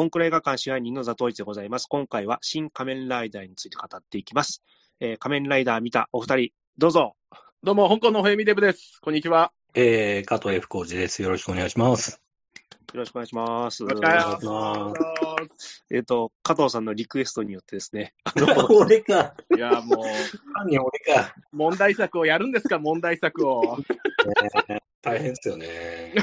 [0.00, 1.84] ボンクラ映画館支配人のザトウイチでございます。
[1.86, 4.62] 今回は新仮面ライダーについて語っていきます。
[4.98, 7.16] えー仮面ライダー見たお二人、どうぞ。
[7.62, 8.98] どうも、香港のほえみデブです。
[9.02, 9.52] こんにちは。
[9.74, 11.20] えー、加藤 F 工事です。
[11.20, 12.18] よろしくお願いします。
[12.94, 13.84] よろしくお願いします。
[13.84, 14.92] お願いしますま
[15.90, 18.14] えっ、と、加藤さんのリクエストによってですね、
[18.72, 19.34] 俺か。
[19.54, 20.06] いや、もう、
[20.54, 21.34] 犯人俺か。
[21.52, 23.76] 問題作をやるんですか、問題作を。
[25.02, 26.14] 大変ですよね。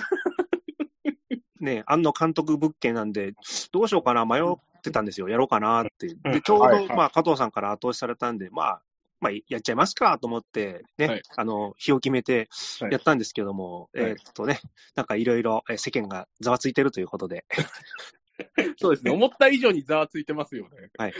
[1.67, 3.33] ね、庵野監督物件なんで、
[3.71, 4.43] どうしようかな、迷っ
[4.81, 5.29] てたんですよ。
[5.29, 6.07] やろうかなって。
[6.07, 8.81] うんで、ちょうど、はいはいまあ、加藤さんから後押しされたんで、まあ、
[9.19, 12.49] まあ、やっちゃいますかと思って、ね、はいあの、日を決めて
[12.79, 14.59] はいやったんですけども、はいえーっとね、
[14.95, 17.45] なんかいろいろえー世間がざわついてるということで、
[18.77, 20.91] そうですね、思った以上にざわついてますよね。
[20.97, 21.13] はい。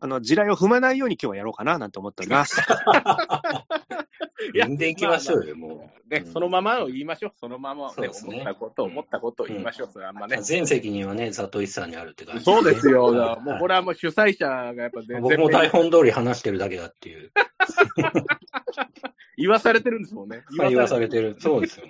[0.00, 2.60] あの、地雷を踏まないように今日はやろうかななんて思っております。
[4.54, 7.32] いや踏んでいきましょうよ、もね、うんそのままを言いましょう。
[7.36, 9.90] そのまま、ね思ったこと、思ったことを言いましょう。
[9.92, 10.42] それはあんまねう。。
[10.42, 13.04] 全責任はね、ザトイさんにあるって感じ、そうですよ。
[13.04, 17.30] はいもうこれはもう主催者がやっぱ全僕も台然本通り話してるだけだっていう。
[19.36, 20.44] 言わされてるんですもんね。
[20.58, 21.36] 言わされてる。
[21.38, 21.86] そうですよ。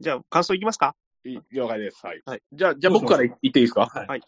[0.00, 0.94] じゃあ、感想いきますか？
[1.24, 2.04] い了解です。
[2.06, 2.22] はい。
[2.24, 3.86] はいじゃあ、じゃあ僕から言っていいですか？
[3.86, 4.22] はいはい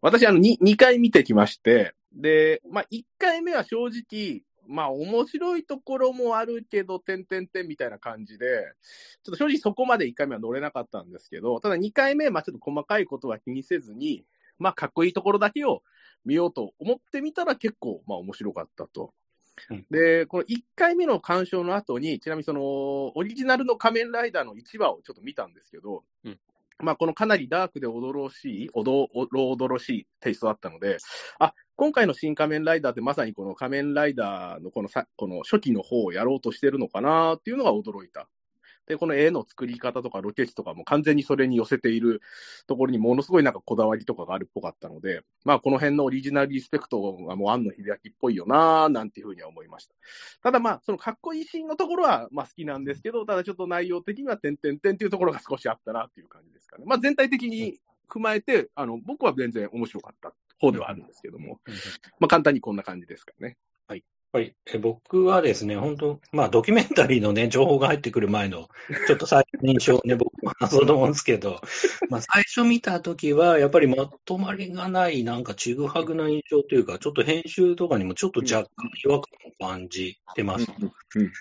[0.00, 8.72] 私、あの、2、2回見てきまして、で、まあ、1回目は正直、まあ、面白いところもあるけど、点々点みたいな感じで、
[9.22, 14.24] ちょっと正直そこまで1回目は乗れなかったんですけど、ただ2回目、まあ、ちょっと細かいことは気にせずに、
[14.58, 15.82] まあ、かっこいいところだけを
[16.24, 19.12] 見ようと思ってみたら結構、まあ、面白かったと。
[19.70, 26.38] うんで、この1回目の鑑賞の後に、ちなみにその、オリジナルの仮面ライダーの1話をちょっと見たんですけど、うん
[26.78, 30.98] まあ、このかなりダークでおどろしい、おどおろおどろしいテイストだったので、
[31.38, 38.28] あ、今回の新仮面ライダーってまさにこの仮面ライダーのこのさこの初期の方をやろうとしてるのかなっていうのが驚いた。
[38.86, 42.20] で、この絵の作り方とかロケ地とかも完全にそれに寄せている
[42.66, 49.94] ところにものすごいなんかこだわりとかがあるっぽかったので、まあこの辺のオリジナルリスペクトがもう庵野秀明っぽいよなーなんていうふうには思いました。
[50.42, 56.84] ただまあ、そのかっこいいシーンのところはまあ好きなんですけど、ただちょっと内容的には点々点っていうところが少しあったなっていう感じですかね。
[56.86, 60.34] まあ全体的に踏まえて、あの、僕は全然面白かった
[60.64, 61.60] 方ではあるんですけども、
[62.18, 63.56] まあ簡単にこんな感じですかね。
[64.34, 68.68] はい、え僕はですね、本当、まあ、ドキュメンタリーのね、情報が入ってくる前の、
[69.06, 71.60] ちょっと最初の印象をね、僕も話そうと思うんですけど、
[72.10, 80.66] まあ、最初見たときは、やっぱりまとまりがない、なんかちぐはぐな印象というか、ちょっと編集とかにもちょっと若干違和感を感じてます。
[81.14, 81.32] うん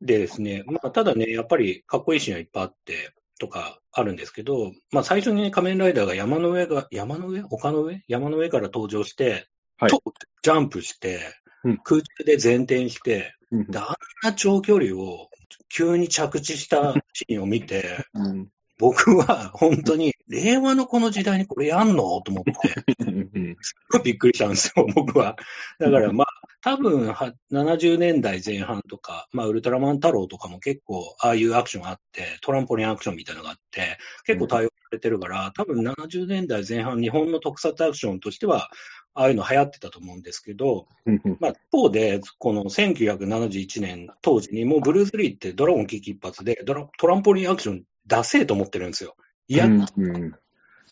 [0.00, 7.42] でですね、まあ、ただね、やっぱりかっこいいシーンはいっぱいあって、とかあるんですけど、まあ、最初にね、仮面ライダーが山の上が、山の上？
[7.50, 8.02] 丘の上？
[8.08, 9.46] 山の上から登場して、
[9.78, 9.90] はい。
[9.90, 10.02] と
[10.42, 11.20] ジャンプして
[11.64, 13.66] うん、空中で前転して、うん。
[13.66, 13.86] であん
[14.22, 15.28] な長距離を
[15.68, 18.48] 急に着地したシーンを見て、うん。
[18.78, 22.20] 僕は本当に、令和のこの時代にこれやんの？
[22.22, 22.68] と思って、
[23.60, 25.36] すごいびっくりしたんですよ、僕は。
[25.80, 26.26] だからまあ、
[26.60, 38.70] 多分は70年代前半とか、まあ、ウルトラマン太郎とかも結構、ああいうアクションがあって、トランポリンアクションみたいなのがあって、結構対応されてるから、多分70年代前半、日本の特撮アクションとしては、
[39.14, 40.86] ああいうの流行ってたと思うんですけど、
[41.40, 49.16] まあ、一方で、この1971年当時にもうブルース・リーってドラゴン危機一発でドラトランポリンアクション出せえと思ってるんですよ。
[49.48, 49.86] いや、うん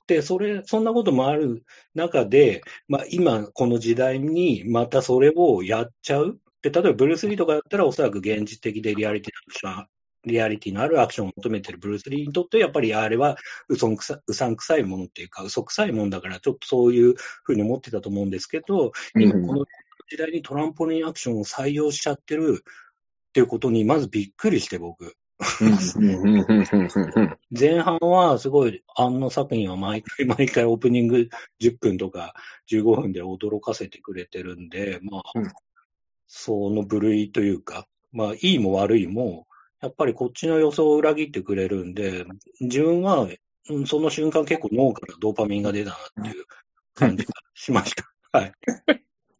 [0.07, 6.39] で、それ、そんなこともある中で、まあ今この時代にまたそれをやっちゃう。
[6.63, 9.87] で、例えばブルース・リーとかだったらおそらく現実的でリアリティの
[10.27, 13.37] リアリティのあるアクションを求めてるブルース・リーにとって、やっぱりあれは
[13.69, 19.65] うそんくさうさんくさいものっていうか、嘘くさいもんだから、ちょっとそういうふうに思ってたと思うんですけど、今この
[20.09, 25.17] 時代にトランポリンアクションを採用しちゃってるっていうことに、まずびっくりして僕。
[27.51, 31.29] 前半はすごい、あの作品は毎回毎回オープニング
[31.61, 32.35] 10分とか
[32.71, 35.53] 15分で驚かせてくれてるんで、まあ、うん
[36.29, 39.47] その部類というか、まあ、いいも悪いも、
[39.81, 42.25] やっぱりこっちの予想を裏切ってくれるんで、
[42.61, 43.29] 自分は、
[43.69, 46.45] うんその瞬間結構脳からドーパミンが出たなっていう
[46.95, 48.05] 感じがしました。
[48.31, 48.53] はい。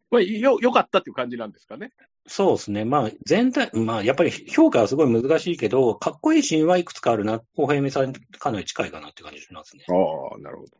[0.09, 1.91] まあ、よ、良かったっていう感じなんですかね。
[2.27, 2.85] そうですね。
[2.85, 7.41] まあ、全体、まあ、やっぱり評価はすごい難しいけど、かっこいいシーンはいくつかあるな。
[7.55, 9.85] 公平美さんにかなり近いかなって感じしますね。
[9.89, 10.71] ああ、なるほど。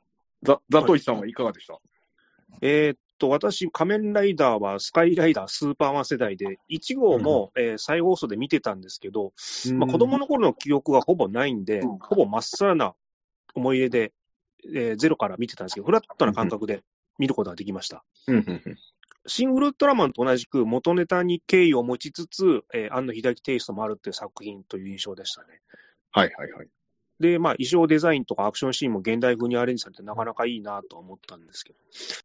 [0.43, 1.79] ザ、ザトイさんはいかがでした？
[2.61, 9.33] えーっと、私、仮面ライダーはスカイライダースーパーマン世代で、1号も、えー再放送で見てたんですけど、
[9.73, 12.95] まあ、子供の頃の記憶がほぼないんで、うんほぼまっさらな
[13.55, 14.13] 思い入れで、
[14.73, 16.83] えーゼロから見てたんですけど、フラットな感覚で
[17.19, 18.03] 見ることができました。
[18.27, 18.77] うんうんうん
[19.27, 25.61] シン・ウルトラマンと同じく元ネタに敬意を持ちつつ、えー、庵野秀明テイストもあるっていう作品という印象でしたね。
[26.11, 26.67] はいはいはい。
[27.19, 31.79] で、まあ、衣装デザインとかアクションシーンも現代風にアレンジされてなかなかいいなと思ったんですけど、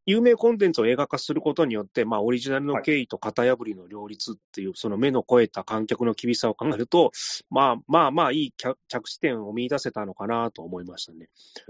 [0.05, 7.11] 有名コンテンツを映画化することによって、まあ、オリジナルの経緯と型破りの両立っていう、その目の超えた観客の厳しさを考えると、
[7.49, 8.77] まあまあまあ、いい着
[9.09, 11.29] 地点を見出せたのかなと思いましたね。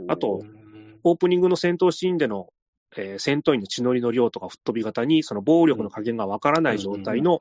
[0.10, 0.42] あと、
[1.04, 2.50] オープニングの戦闘シーンでの、
[2.98, 7.40] えー戦闘員の血のりの量とか吹っ飛び方に、その暴力の加減がわからない状態の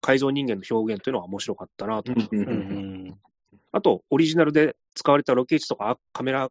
[0.00, 2.12] 改造人間の表現というのは面白かったなと。
[3.72, 6.50] あと、オリジナルで使われたロケ地とかあカメラ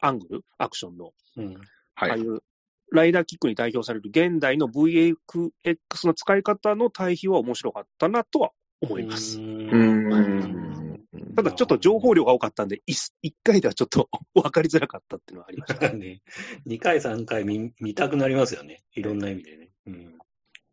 [0.00, 1.54] アングル、アクションの、うん
[1.94, 2.10] はい。
[2.10, 2.42] ああいう
[2.90, 5.16] ライダーキックに代表される現代の VFX
[6.04, 8.50] の使い方の対比は面白かったなとは
[8.80, 9.38] 思います。
[9.40, 10.61] うん。
[11.36, 12.92] ただちょっと情報量が多かったんで、い
[13.22, 15.92] 一回ではちょっと 分かりづらかったっていうのはありました。
[15.92, 16.22] ね、
[16.66, 18.82] 2回、3回見見たくなりますよね。
[18.94, 19.70] いろんな意味でね。
[19.86, 20.18] うん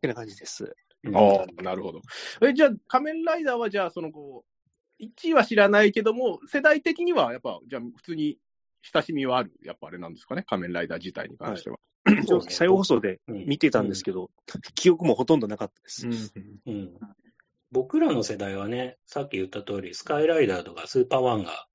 [0.00, 0.74] てな感じです。
[1.14, 2.00] ああ、なるほど。
[2.42, 4.44] え、じゃあ、仮面ライダーは、じゃあ、その、こ
[4.98, 8.38] う、1位は知らないけども、世代的には、やっぱ、じゃあ、普通に
[8.82, 11.78] 親しみはある、やっぱあれなんですかね、仮面ライダー自体に関しては。
[12.22, 14.30] 一応再放送でうん見てたんですけど、
[14.74, 16.32] 記憶もほとんどなかったです。
[16.66, 16.98] うん
[17.72, 21.66] 僕らの世代はね、さっき言った通り、スカイライダーとかスーパーワンが、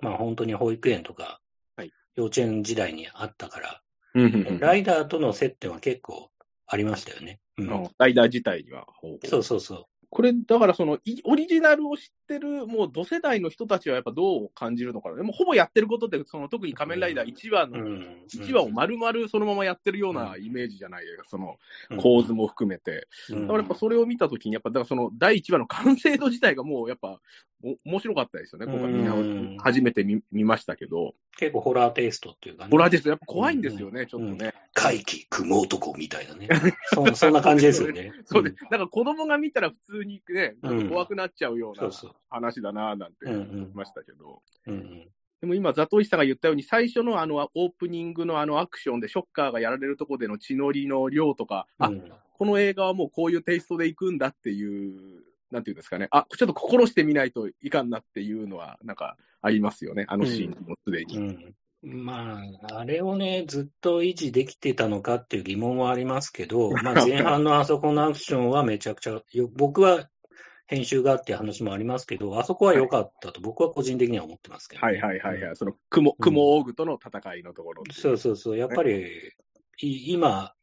[0.00, 1.40] まあ本当に保育園とか
[1.76, 3.82] はい、幼稚園時代にあったから、
[4.14, 6.30] うんライダーとの接点は結構
[6.66, 7.40] ありましたよね。
[7.58, 8.86] うんライダー自体には。
[9.24, 9.84] そうそうそう。
[10.16, 15.16] これ、だからその、いオリジナルを知ってる、もう、同世代の人たちはやっぱどう感じるのかな。
[15.16, 18.24] でも、ほぼやってることって、その、特に仮面ライダー1話の、うん。
[18.32, 21.58] 1話を丸々そのままやってるようなイメージじゃないですか、その、
[21.90, 23.08] うん構図も含めて。
[23.28, 23.40] うん。
[23.42, 27.20] だからやっぱそれを見たときに、やっぱ、だからその、第1話の完成度自体がもう、やっぱ、
[27.62, 28.64] お面白かったですよね。
[28.64, 29.56] 今回みんなうん。
[29.58, 32.70] 初めて見見ましたけど、結構ホラーテイストっていうかね。
[32.70, 34.54] ホラーですやっぱ怖いんですよね、ちょっとね。
[34.72, 36.48] 怪奇雲男みたいなね。
[36.94, 38.12] そそんな感じですよね。
[38.24, 40.56] そうで、なんか子供が見たら普通にね、
[40.88, 41.90] 怖くなっちゃうような
[42.30, 44.42] 話だなぁなんてうん思いましたけど。
[44.66, 61.18] うんうんでも今、ザトウイチさんが言ったように、最初のあのオープニングのあのアクションでショッカーがやられるところでの血のりの量とか、あ、うんこの映画はもうこういうテイストで行くんだっていう、なんていうんですかね、あ、ちょっと心してみないといかんなっていうのは、なんかありますよね、あのシーンもすでに。
[61.18, 61.54] うん。
[61.82, 62.40] ま
[62.70, 70.08] あ、あれをね、ずっと維持できてたのかっていう疑問はありますけど、 まあ、前半のあそこのアクションはめちゃくちゃよ、僕は
[70.66, 78.00] 編集がって話もありますけど、あそこは良かったと僕は個人的には思ってますけど、はいはいはいはい、その雲、雲オーグとの戦いのところっていう。
[78.00, 79.32] そうそうそう、やっぱり、
[79.78, 80.54] い今、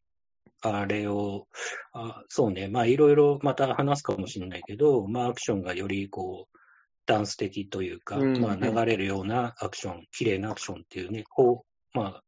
[0.63, 1.47] あれを、
[1.91, 6.57] あそうね、まあいろいろまた話すかもしれないけど、まあアクションがよりこう、
[7.05, 8.39] ダンス的というか、うん。
[8.39, 12.23] まあ流れるようなアクション、綺麗なアクションっていうね、こう、まあ、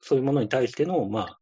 [0.00, 1.38] そういうものに対しての、まあ、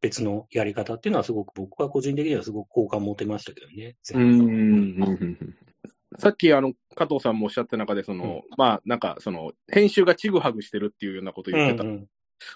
[0.00, 3.96] 別のやり方っていうのはすごく僕は個人的にはすごく好感持てましたけどね。
[4.14, 5.56] うん
[6.18, 12.06] さっきあの加藤さんもおっしゃった中で、その、まあなんかその編集がちぐはぐしてるっていうようなことを言ってた、うん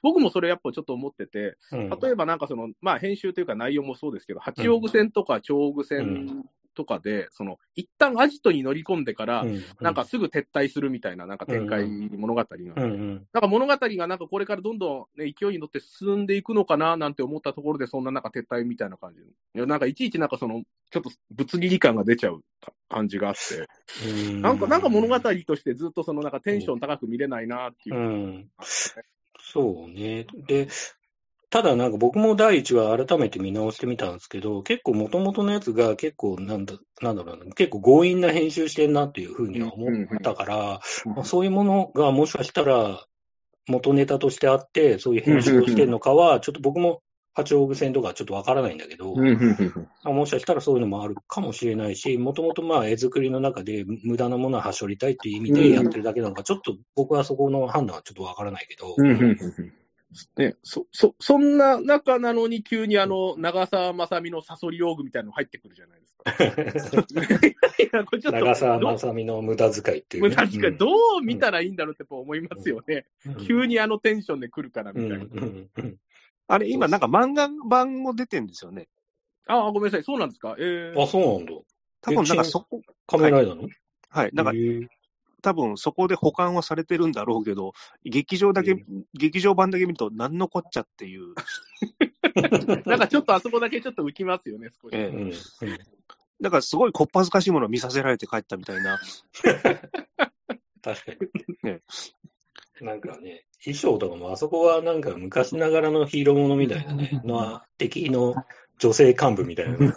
[0.02, 1.90] 僕もそれやっぱちょっと思ってて、うん。
[1.90, 6.44] 例えばなんかその、まあ編集というか内容もそうですけど、八王子線とか長王線
[6.74, 9.64] とかで、その一旦アジトに乗り込んでから、うん。
[9.80, 19.20] なんかすぐ撤退するみたいな、なんか展開物語が、なんか物語がなんかこれからどんどん、ね、勢いに乗って進んでいくのかななんて思ったところで、そんななんか撤退みたいな感じ。
[19.20, 19.24] い
[19.58, 22.44] や、なんかいちいちなんかその、ちょっとぶつ切り感が出ちゃう
[22.88, 23.68] 感じがあって、
[24.06, 24.42] うん。
[24.42, 27.96] なんか、なんか物語としてずっとそのなんかテンション高く見れないなっていう。
[27.96, 27.98] う。
[27.98, 28.50] ん
[29.54, 30.26] そうね。
[30.48, 30.66] で、
[31.48, 40.80] ただなんか僕も第一話改めて見直してみたんですけど、結構元々のやつが結構なんだ、なんだろうな、結構強引な編集してんなっていうふうには思ったから、
[41.14, 43.06] まあそういうものがもしかしたら
[43.68, 47.00] 元ネタとしてあって、そういう編集をしてるのかは、ちょっと僕も
[47.34, 49.22] 八王子線とかちょっとわからないんだけど、ま
[50.04, 58.96] あもしかしたらそういうのもあるかもしれないし、もともとまあ絵作りの中で無駄なものははしょりたいっていう意味でやってるだけなのか、ちょっと僕はそこの判断はちょっとわからないけど、
[60.36, 67.02] ね、そ、そ、そんな中なのに急にあの、長澤まさみのサソリ用具みたいなの入ってくるじゃないですか。
[68.30, 70.36] 長澤どまさみの無駄遣いっていう、ね。
[70.36, 70.86] 確かにど
[71.20, 73.06] う見たらいいんだろうってやっぱ思いますよね。
[73.26, 75.26] うん急にあのテンションで来るからうんみたいな。
[76.46, 78.88] あれ、今なんか漫画版も出てんですよね。
[79.46, 80.04] ああ、ごめんなさい。
[80.04, 80.56] そうなんですか？
[80.58, 81.52] えー、あ、そうなんだ。
[82.00, 83.68] 多分なんかそこ、カメライダーの？
[84.10, 84.52] はい、なんか
[85.42, 87.72] 多分そこで保管はされてるんだろうけど、
[88.04, 88.84] 劇場だけ、う
[89.14, 91.34] 劇場版だけ見ると、なんのこっちゃっていう、
[92.86, 94.96] なんかちょっとあそこだけちょっと浮きますよね、少し。
[94.96, 95.06] ええ。
[95.08, 95.22] うん。
[95.22, 95.32] うん。
[96.40, 98.98] だからすごいこっぱずかしいものを見させられて帰ったみたいな、
[100.82, 101.18] 確かに。
[101.62, 101.80] ね
[102.80, 108.34] なんかね、衣装とかもあそこはなんか昔ながらのヒーローものみたいなね、のは敵の
[108.78, 109.96] 女性幹部みたいな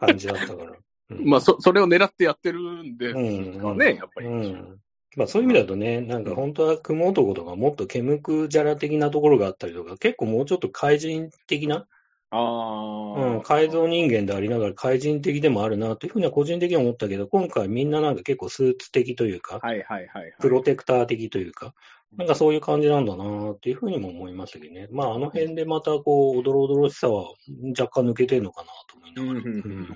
[0.00, 0.72] 感じだったから。
[1.10, 1.24] うん。
[1.28, 3.60] まあ、そ、それを狙ってやってるんで、うん。
[3.60, 4.26] かね、やっぱり。
[4.26, 4.78] うん。
[5.14, 11.86] まあそういう意味だとね、なんか本当は雲男とかもっとケムクジャラ的なところがあったりとか、結構もうちょっと怪人的な、
[12.32, 20.34] ああ、うん、改造人間でありながら怪人的でもあるなというふうには個人的には思ったけど、今回みんななんか結構スーツ的というか、はいはいはい、はい。
[20.40, 21.74] プロテクター的というか、
[22.16, 24.88] なんかそういう感じなんだなっていうふうにも思いましたけどね。
[24.90, 27.34] まああの辺でまたこう、おどろおどろしさは
[27.78, 29.44] 若干抜けてるのかなと思いながら。
[29.44, 29.88] うんうんうん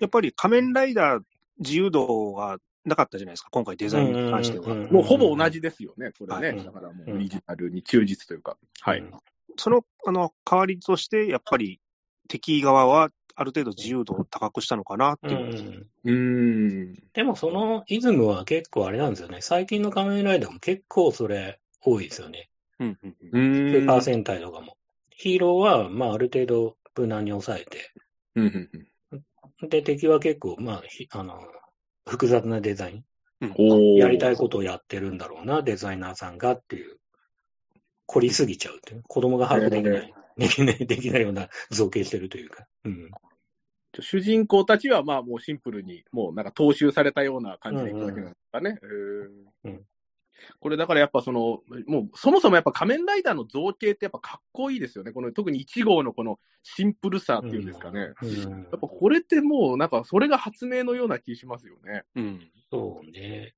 [0.00, 1.22] やっぱり仮面ライダー
[1.58, 4.72] 自由度がなかったじゃないですか、今回デザインに関しては。
[4.72, 6.58] うんもうほぼ同じですよね、これね。
[6.58, 8.56] はいだからもうオリジナルに忠実というか。
[8.80, 9.04] はい。
[9.52, 11.80] うんその、あの、代わりとして、やっぱり
[12.28, 15.88] 敵側はある程度自由度を高くしたのかなっていう。
[16.04, 16.94] うんうーん。
[17.12, 19.38] でもそのイズムは結構あれなんですよね。
[19.40, 22.48] 最近の仮面ライダーも結構それ多いですよね。
[22.80, 23.86] うんうんうんうスー。
[23.86, 24.76] パー戦隊とかも。
[25.10, 27.92] ヒーローは、まあある程度無難に抑えて、
[28.34, 31.40] うんうんうんで、敵は結構、まあ、ひあの、
[32.08, 33.04] 複雑なデザイン。
[33.56, 36.98] おーやりたいことをやってるんだろうな、デザイナーさんがっていう。
[38.06, 39.02] 凝りすぎちゃうっていう。
[39.06, 40.14] 子供が把握できない。
[40.36, 42.66] できない、できないような造形してるというか。
[42.84, 43.10] うん。
[44.00, 48.78] 主人公たちはまあもうシンプルに、もうなんか踏襲されたような感じでいくだけなんですかね。
[50.60, 55.12] これだからやっぱその、もうそもそもやっぱ仮面ライダーの造形ってやっぱかっこいいですよね。
[55.12, 58.12] この特に1号のこのシンプルさっていうんですかね。
[58.22, 62.02] うんやっぱこれってもうなんかそれが発明のような気しますよね。
[62.16, 62.50] うん。
[62.70, 63.54] そうね。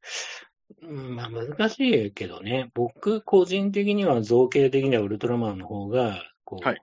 [0.82, 2.70] うん、まあ難しいけどね。
[2.74, 6.82] 僕個人的には造形的にはウルトラマンの方が、こう、はい。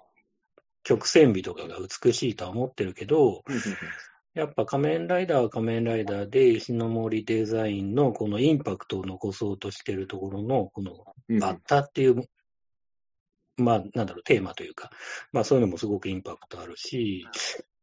[0.83, 3.43] 曲線美とかが美しいとは思ってるけど、
[4.33, 11.39] やっぱ仮面ライダーは仮面ライダーで石の森デザインのこのインパクトを残そうとしてるところの、このうん。
[11.39, 12.27] バッタっていう、
[13.57, 14.89] まあなんだろう、テーマというか、
[15.31, 17.27] まあそういうのもすごくインパクトあるし、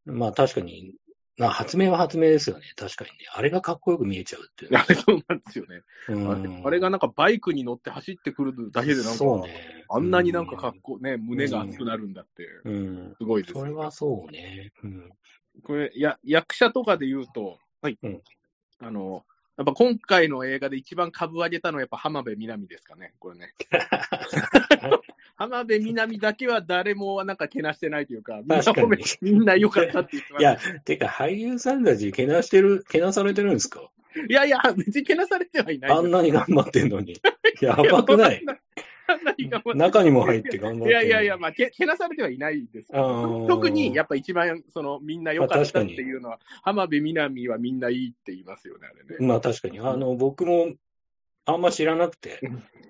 [0.05, 0.95] まあ確かに、
[1.39, 2.65] まあ発明は発明ですよね。
[2.75, 3.17] 確かにね。
[3.33, 5.81] あれがかっこよく見えちゃうっていうね、 あれそうなんですよね。
[6.09, 9.85] うんあれあれがなんかバイクに乗って走ってくるだけでなんか、ね。
[9.89, 13.15] あんなになんかかっこね、胸が熱くなるんだって、うん。
[13.17, 14.73] すごいですよそれはそうね。
[14.83, 15.09] うん。
[15.63, 18.21] これや、役者とかで言うと、はいうん
[18.81, 19.25] あの、
[19.57, 23.53] やっぱ今回の映画で一番株上げたのはやっぱ浜辺美波ですかね、これね。
[25.39, 30.69] 浜辺美波だけは誰もなんかけなしてないというか、みんな確かに褒めみんな良かったって言ってまいす。
[30.69, 33.89] や、てか俳優さんたちけなしてる、けなされてるんですか？
[34.29, 37.15] いやいや、別にけなされてはいないあんなに頑張ってんのに。
[37.61, 38.43] やばくない？
[39.07, 42.91] あんなに頑張って中にも入って頑張っていやいやいや、まあけ、けなされてはいないです。
[42.91, 43.47] けあどー。
[43.47, 49.25] 特にやっぱ一番そのみんな良かったっていうのは、浜辺美波はみんないいって言いますよね、あれね。
[49.25, 49.79] まあ確かに。
[49.79, 50.73] あの、僕も
[51.45, 52.39] あんま知らなくて。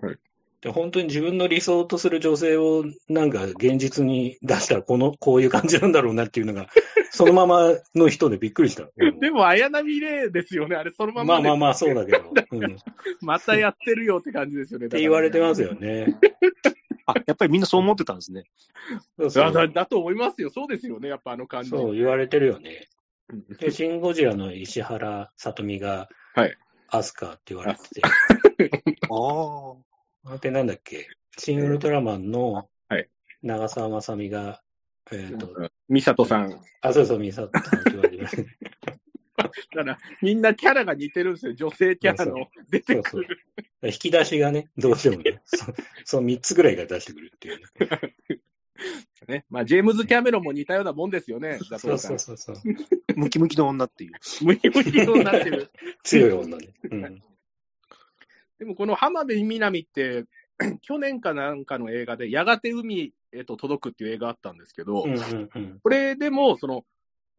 [0.02, 0.18] はい。
[0.62, 6.68] で本当に自分の理想とする女性をなんか現実に出したらこの、こういう感じなんだろうなっていうのが、
[7.12, 8.90] そのままの人でびっくりした。
[9.20, 12.34] でも、綾波レイですよね、あれ、そのままでまあまあまあそうだけど。
[12.52, 12.78] うん、っ
[13.22, 14.90] またやってるよって感じですよね。
[14.90, 15.70] て言われてますよ。
[15.70, 16.20] よね。
[17.06, 18.44] あ、やっぱりみんなそう思ってたんですね。
[19.18, 21.70] そうそうだだと思いますよ、そうですよね、やっぱあの感じ。
[21.70, 22.88] そう言われてるよね。
[23.32, 26.58] うんで、シン・ゴジラの石原さとみが、はい。
[26.88, 28.02] アスカーって言われてて、
[29.10, 29.89] ああ。
[30.42, 31.08] で、なんだっけ、
[31.38, 33.10] シン・ウルトラマンのはい
[33.42, 34.62] 長澤まさみが、
[35.12, 36.62] えっ、と、ミサトさん。
[36.82, 38.38] あ、そうそう、ミサトさんって言われてます。
[38.38, 38.44] だ
[39.46, 43.38] から、みんなキャラが似てるんですよ、女性キャラの出てくる。
[43.84, 45.66] 引き出しがね、どうしてもね、そ
[46.04, 48.40] その3つぐらいが出してくるっていうね。
[49.30, 49.46] ね。
[49.50, 52.56] まあ、ジェームズ・キャメロンも似たようなもんですよね、だそうそうそうそう。
[53.16, 54.12] ムキムキの女っていう。
[54.44, 55.72] ムキムキになってる。
[56.04, 56.74] 強い女ね。
[56.92, 57.24] うん。
[58.60, 60.26] でも、この浜辺美波って、
[60.82, 65.80] 去年かなんかの映画で、やがて海へと届くっていう映画あったんですけど、うんうんうん。
[65.82, 66.86] これでも、その、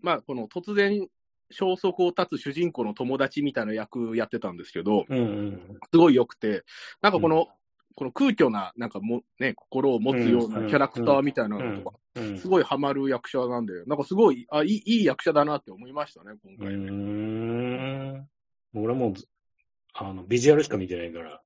[0.00, 1.06] まあ、この突然
[1.50, 5.78] 消息を絶つ主人公の友達みたいな役やってたんですけど、うんうん。
[5.92, 6.64] すごい良くて、
[7.02, 7.48] なんかこの、
[7.96, 12.38] この空虚な、なんかも、ね、心を持つようなキャラクターみたいなのとか、うん。
[12.38, 18.26] すごいハマる役者なんで、なんかすごい、あ、いい、いい役者だなって思いましたね、今う回。
[18.72, 19.12] 俺はも
[19.94, 21.40] あの、ビジュアルしか見てないから、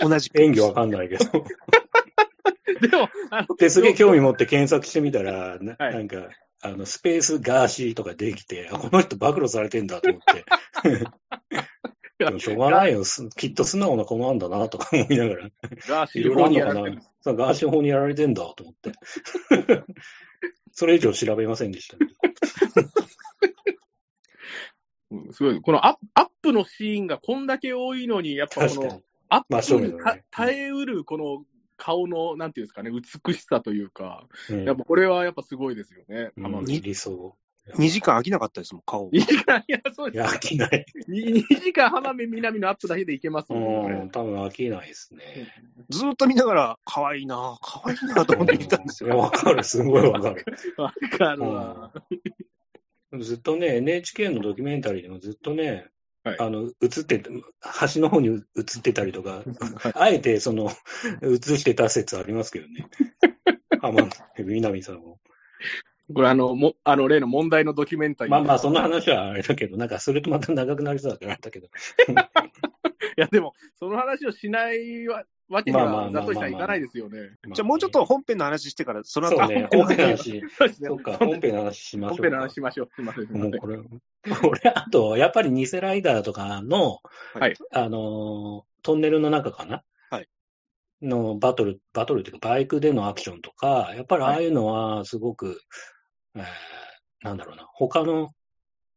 [0.00, 0.30] 同じ。
[0.34, 1.24] 演技わかんないけど。
[2.80, 6.28] でも、あの、で、すげえ興味持って検索してみたら、なはいなんか、
[6.62, 10.44] あの、スペースガーシーとかできて、あこの人暴露されてんだと思って。
[12.18, 13.04] でもしょうがないよ。
[13.04, 15.48] すきっと素直な子なんだなとか思いながら。
[15.86, 17.02] ガーシいー法にろいろあるのかやられてる。
[17.02, 18.92] なそう、ガーシー法にやられてんだと思って。
[20.72, 21.96] それ以上調べませんでした、
[25.10, 25.60] うんすごい。
[25.60, 29.02] このアップアップのシーンがこんだけ多いのに、やっぱこの確かに。
[29.30, 31.44] アップにた耐えうるこの
[31.76, 36.32] 顔の、なんていうんですかね、美しさというか、うんやっぱこれはやっぱすごいですよね。
[36.36, 37.36] うん理想。
[37.76, 39.10] 2時間飽きなかったですもん、顔。
[39.10, 40.36] 2時間、いや、そういや、です。
[40.36, 40.86] 飽きない。
[41.08, 45.52] 2時間浜辺美波のアップだけでいけますもんねうん、多分飽きないですね。
[45.90, 49.20] ずーっと見ながら、可愛いな可愛いなと思って見たんですいや、よ。
[49.20, 50.44] わかる、すごいわかる。
[50.78, 51.92] わかるわ。
[53.20, 55.86] ずっとね、NHK のドキュメンタリーでもずっとね、
[56.24, 57.22] はいあの、映って、
[57.60, 58.40] 端の方に映
[58.78, 59.42] ってたりとか、
[59.94, 60.70] あえてその、
[61.22, 62.88] 映してた説ありますけどね。
[63.80, 65.20] 浜辺美波さんも。
[66.14, 68.30] これあの、も、あの、例の問題のドキュメンタリー。
[68.30, 71.66] まあまあ、その話はあれだけど、なんか、それとまた長くなりそうだからあれだけど。
[73.16, 76.10] いや、でも、その話をしないわわけには、まあまあまあ。
[76.10, 77.18] まあざっとしたらいかないですよね。
[77.54, 80.88] じゃあもうちょっと本編の話してから、その後、ね、 本編の話、そうですね。
[80.88, 82.22] そうか、本編の話しましょうか。
[82.22, 82.90] 本編の話しましょう。
[82.94, 83.32] すみません。
[83.32, 83.78] もうこれ、
[84.48, 87.00] 俺、あと、やっぱり偽ライダーとかの、
[87.34, 87.54] はい。
[87.72, 89.82] あのー、トンネルの中かな？
[90.10, 90.28] はい。
[91.02, 95.60] のバトル、バトルっていうか、バイクでのアクションとか、やっぱりああいうのはすごく、
[96.34, 96.44] えー
[97.22, 98.30] なんだろうな、他の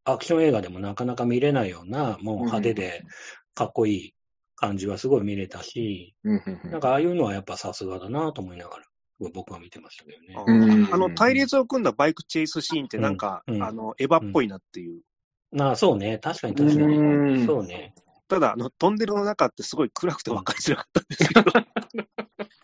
[0.04, 3.04] アクション映画でもなかなか見れないような、もう派手で
[3.54, 4.14] かっこいい
[4.62, 8.86] 感じはすごい見れたし、なんかああいうのはやっぱさすがだなと思いながら、
[9.34, 10.88] 僕は見てましたけどね。
[10.92, 15.02] あの、対立を組んだバイクチェイスシーンってなんか、うんうんあの、エヴァっぽいなっていう。
[15.52, 16.96] まあそうね、確かに確かに。
[16.96, 17.96] うんそうね。
[18.28, 21.52] ただ、あの、トンネルの中ってすごい暗くて分かりづらかったんですけど。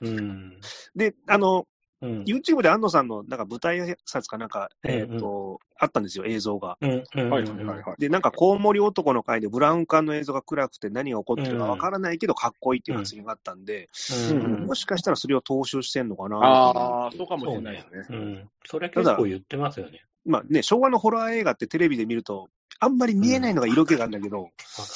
[0.01, 0.59] うん。
[0.95, 1.65] で、あの、
[2.01, 2.23] うん。
[2.23, 6.77] YouTube で安野さんのなんか舞台挨拶かなんか、うんうんえっ、と、あったんですよ、映像が。
[6.81, 7.03] うん。
[7.15, 7.29] うん。
[7.29, 7.95] はいはいはいはい。
[7.99, 13.89] で、なんか、コウモリ男の回でブラウン管の映像が暗くて何が起こってるか分からないけど、かっこいいっていう発言があったんで、
[14.29, 18.17] うんうんもしかしたらそれを踏襲してんのかなああ、そうかもしれないですね。
[18.17, 18.49] うん。
[18.65, 20.03] それ結構言ってますよね。
[20.25, 22.49] まあね、昭和のホラー映画ってテレビで見ると、
[22.79, 24.51] あんまり見えないのが色気があるんだけど、わか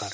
[0.05, 0.12] る。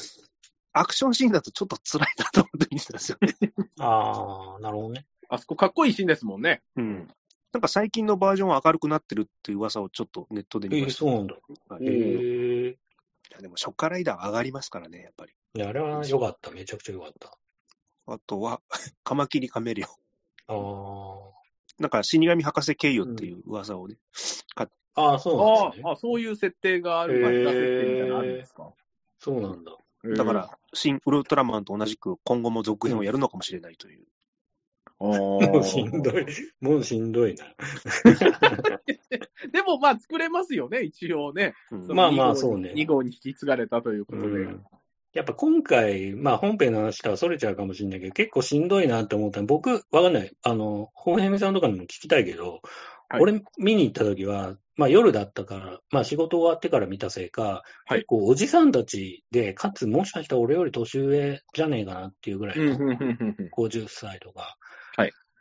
[0.73, 3.33] アクションシーンだとちょっと辛いなと思って見てたんですよね。
[3.79, 5.05] ああ、なるほどね。
[5.29, 6.61] あそこかっこいいシーンですもんね。
[6.75, 7.07] うん。
[7.53, 10.99] なんか最近のバージョンは明るくなってるっていう噂をちょっとネットでえー、見ました。
[10.99, 11.35] そうなんだ。
[11.69, 12.77] はいえいえ
[13.31, 15.33] やでも、ショッカーライダーは上がりますからね、やっぱり。
[15.55, 16.51] いや、あれは良かった。
[16.51, 17.37] めちゃくちゃ良かった。
[18.07, 18.61] あとは、
[19.03, 19.83] カマキリカメレ
[20.47, 21.27] オン。
[21.29, 21.33] あ
[21.79, 23.97] なんか死神博士経由っていう噂をね、
[24.55, 24.67] あ。
[24.95, 25.91] ああ、そうなんあですね。
[25.91, 28.73] あ、そういう設定がある、マスター設定みたいなのあるんですか？
[29.19, 29.75] そうなんだ。
[30.15, 34.05] だから、新ウルトラマンと同じく今後も続編をやるのかもしれないという。
[34.99, 36.25] ももうしんどい。
[36.59, 37.45] もうしんどいな。
[39.51, 41.53] でも、まあ、作れますよね、一応ね。
[41.71, 44.27] うんまあまあそうね2号に引き継がれたということで。
[44.27, 44.63] うん
[45.13, 50.31] やっぱ今回、まあ本編の話からそれちゃうかもしれないけど、結構しんどいなって思ったの僕、わかんない。
[50.43, 52.61] あの、本編さんとかにも聞きたいけど、
[53.09, 64.49] はい俺見に行った時は、まあ夜だったから、まあ仕事終わってから見たせいか、はい結構おじさんたちで、かつもしかしたら俺より年上じゃねえかなっていうぐらいの、うんうんうんうんうん50歳とかはい、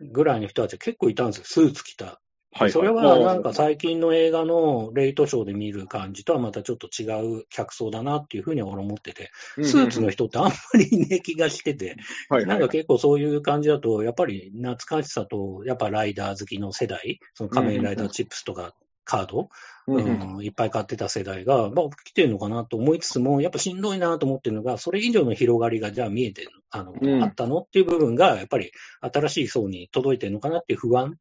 [0.01, 2.21] ぐらいの人たちが結構いたんですよ、スーツ着た。
[2.53, 2.73] はい。
[2.73, 7.05] それはなんか最近の映画のレイトショーで見る感じとはまたちょっと違
[7.41, 9.31] う客層だなっていうふうには俺思ってて、
[9.63, 11.97] スーツの人ってあんまりいねえ気がしてて、
[12.31, 18.75] はいなんか結構そういう感じだと、やっぱり懐かしさと、やっぱライダー好きの世代、その仮面ライダーチップスとか
[19.07, 19.49] カード、
[19.87, 20.37] うんうん。
[20.37, 27.23] うんいっぱい買ってた世代が、まあ、来てるのかなと思いつつも、やっぱしんどいなと思ってるのが、それ以上の広がりがじゃあ見えてるあの、うん。
[27.23, 31.17] あったのっていう部分が、やっぱり新しい層に届いてるのかなっていう不安、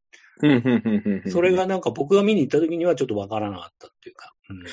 [1.30, 4.64] それがなんか僕が見に行った時にはちょっとわからなかったっていうか、うん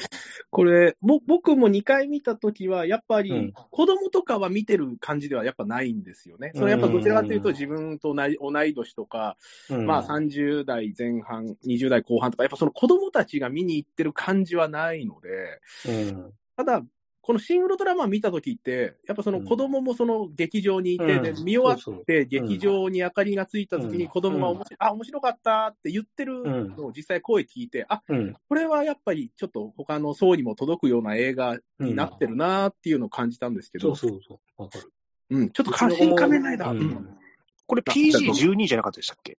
[0.50, 3.24] これ、ぼ僕も2回見たときは、やっぱうん。
[3.24, 6.52] り子供とかは見てる感じではやっぱないんですよね。
[6.54, 9.36] それやっぱどちらかというと自分と同い同い年とか、
[9.70, 9.86] うん。
[9.86, 16.32] まあ30代前半、20代後半とか、やっぱその子供たちが見に行ってる感じはないので、うん。
[16.56, 16.82] ただ、
[17.22, 21.22] このシン・ウルトラマン見たときって、やっぱその子供もその劇場にいて、うん。
[21.22, 23.98] で見終わって劇場に明かりがついたときうん。
[23.98, 28.34] に子供が面白い、あ、面白かったって言ってるのを実際声聞いて、あ、うん。
[28.48, 34.92] これはやっぱりちょっと他の層にも届くような映画になってるなっていうのを感じたんですけど、そうそうそう、わかる。
[35.30, 36.70] うん、ちょっと関心仮面ライダー。
[36.72, 36.80] うん。
[36.80, 37.18] うん。
[37.66, 39.38] これ PG12 じゃなかったでしたっけ？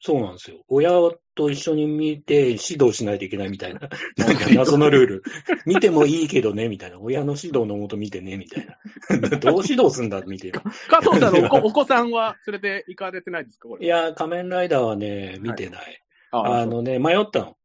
[0.00, 0.58] そうなんですよ。
[0.68, 0.90] 親
[1.34, 3.80] と一緒に見て指導しないといけないみたいな。
[4.16, 5.22] なんか謎のルール。
[5.66, 7.00] 見てもいいけどね、みたいな。
[7.00, 8.76] 親の指導のもと見てね、みたいな。
[9.38, 10.52] どう指導すんだ、見て。
[10.52, 10.60] 加
[11.00, 13.84] 藤さんのお 子さんは連れて行かれてないですかこれ。
[13.84, 16.02] いや、仮面ライダーはね、見てない。
[16.30, 17.57] ああのね、迷ったの。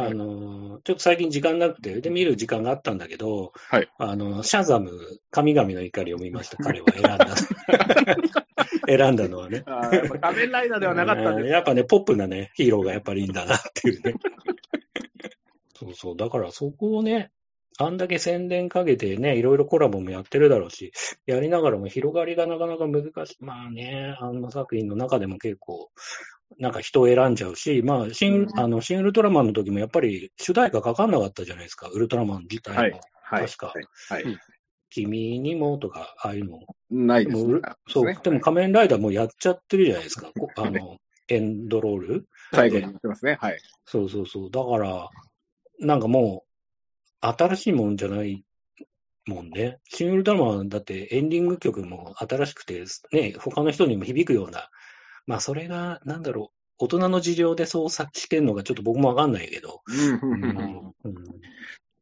[0.00, 4.92] あの、ちょっと最近時間なくて、で、見る時間があったんだけど、はいあの、シャザム、
[5.32, 7.26] 神々の怒りを見ました、彼は選んだ。
[8.86, 9.64] 選んだのはね。
[9.66, 11.44] あーやっぱ仮面ライダーではなかったんです。
[11.46, 14.14] うんやっぱね、ポップなね、ヒーローがやっぱりいいんだなっていうね。
[15.74, 16.16] そうそう。
[16.16, 17.32] だからそこをね、
[17.80, 20.92] あんだけ宣伝かけてね、いろいろコラボもやってるだろうし、
[21.26, 23.36] やりながらも広がりがなかなか難しい。
[23.40, 25.90] まあね、あの作品の中でも結構
[26.58, 32.80] なんか人を選んじゃうし、まあ、シン、うんあの、シン・ウルトラマンの時もやっぱり主題歌かかんなかったじゃないですか、ウルトラマン自体も。
[32.80, 33.00] はい。
[33.22, 33.46] はい。
[33.46, 34.24] 確かはい。
[34.24, 34.38] はい
[34.90, 36.60] 君にもとか、ああいうの。
[36.90, 37.60] ないですね。
[37.88, 42.28] そう、でも仮面ライダーもやっちゃってるじゃないですか、 こあの、エンドロール。
[42.52, 43.36] 最後に言ってますね。
[43.40, 43.60] はい。
[43.84, 44.50] そうそうそう。
[44.50, 45.10] だから、
[45.80, 48.44] なんかもう、新しいもんじゃない
[49.26, 49.78] もんね。
[49.84, 54.70] シン・ウルトラマンだってエンディング曲も新しくて、ね、他の人にも響くような、
[55.28, 59.82] まあそれが、なんだろう、大人の事情でそうさしてんのがちょっと僕もわかんないけど。
[59.86, 59.98] うん。
[59.98, 60.12] うん。
[60.12, 60.46] ううん。
[60.46, 61.24] んうんうん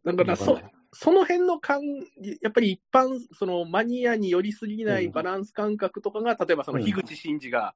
[0.04, 0.60] だから、そ、
[0.92, 1.82] その辺の感、
[2.40, 7.74] やっぱり一般、そのマニアに寄りすぎないバランス感覚とかが、例えばその樋口真嗣が、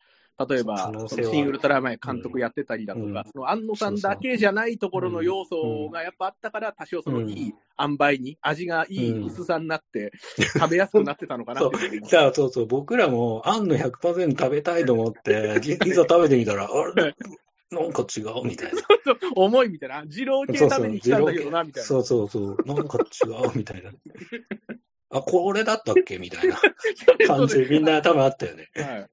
[0.49, 3.13] 例えば、シン・ウルトラマン監督やってたりだとうん。
[3.13, 10.13] か、その安野さんだけじゃないところの要素がやっぱあったから、多少そのいい塩梅に、味がいい薄さになって、
[10.59, 11.77] 食べやすくなってたのかなそって
[12.09, 17.15] じゃあそうそう、僕らも、あんの100%食べたいと思って、じ いざ食べてみたら、あれ？
[17.71, 18.81] なんか違うみたいな。
[19.37, 21.87] 重いみたいな、二郎系食べに来たんだけどな、みたいな。
[21.87, 22.29] そうそう。
[22.29, 23.93] そう、なんか違うみたいな。
[25.11, 26.19] あ、これだったっけ？
[26.19, 26.57] みたいな
[27.27, 28.71] 感じでみんな多分あったよね。
[28.75, 29.11] はい。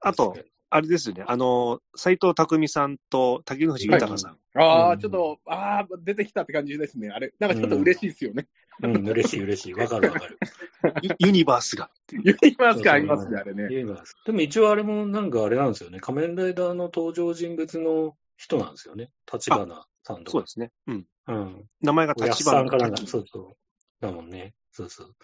[0.00, 0.36] あと、
[0.70, 4.38] あれですよね、あの、斎藤匠さんと竹藤豊さん。
[4.54, 7.10] ああ、うんちょっと、ああ、出てきたって感じですね。
[7.10, 8.48] あれ、なんかちょっと嬉しいですよね。
[8.82, 9.74] うん、嬉しい嬉しい。
[9.74, 10.38] わかるわかる。
[11.02, 11.90] ユユニバースが。
[12.12, 13.68] ユニバースがありますね、あれね。
[13.70, 16.00] ユニバースでも一応あれもなんかあれなんですよね。
[16.00, 19.10] 仮面ライダーの登場人物の人なんですよね。
[19.32, 20.30] 立花さんとか。
[20.30, 20.70] そうですね。
[20.86, 21.06] うん。
[21.26, 21.64] うん。
[21.80, 23.56] 名前が立花すさんからなんか、そうそう。
[24.00, 24.54] だもんね。
[24.70, 25.14] そうそう。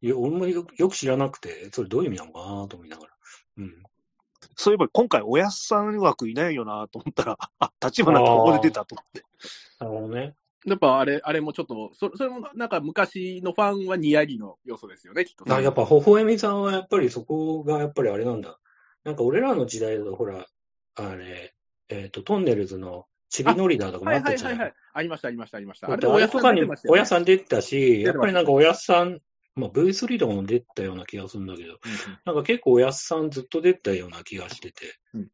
[0.00, 3.12] いや、俺もよよく知らなくて、それどういう意味なのかなと思いながら。
[3.58, 3.82] うん。
[4.56, 9.22] そういえば今回おやすさん枠いないよなと思ったら、 あ、立花ってここで出たと思って。
[9.78, 10.34] なるほどね。
[10.64, 15.52] やっぱあれ、あれもちょっと、そそれもなんか昔のファンはニヤリの要素ですよね、きっと。
[15.52, 18.58] あやっぱ、微笑みさんはやっぱりそこがやっぱりあれなんだ。
[19.04, 20.46] なんか俺らの時代だと、ほら、
[20.94, 21.54] あれ、
[21.88, 24.76] えっ、と、トンネルズのちびノリダーとかもはいあったじゃないはいはいはい。
[24.92, 25.90] ありました、ありました、ありました。
[25.90, 29.20] あれ、あれとかに出てましたよねおやさん出てたし、やっぱりなんかおやさん、
[29.54, 31.78] まあ V3 とかも出てたような気がするんだけど、
[32.24, 35.28] なんか結構おやさんずっと出てたような気がしてて、うん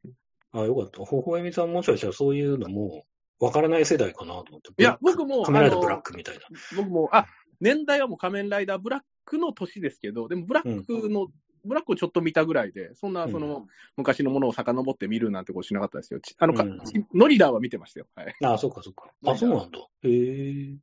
[0.50, 1.00] あよかった。
[1.00, 3.04] 微笑みさんもしかしたらそういうのも
[3.38, 4.70] わからない世代かなと思って。
[4.78, 6.42] いや、僕も、カメライダーブラックみたいな。
[6.74, 7.26] 僕も、あ、
[7.60, 11.28] 年代はもう仮面ライダーブラックの年ですけど、でもブラックの、
[11.64, 16.20] ブラックをちょっと見たぐらいで、そんな、その、昔のものを遡って見るなんてことしなかったですよ。
[16.20, 16.80] ちあの、かうん
[17.14, 18.06] ノリダーは見てましたよ。
[18.14, 18.34] はい。
[18.42, 19.10] ああ、そうかそうか。
[19.26, 19.78] あ、そうなんだ。
[20.04, 20.76] へえ。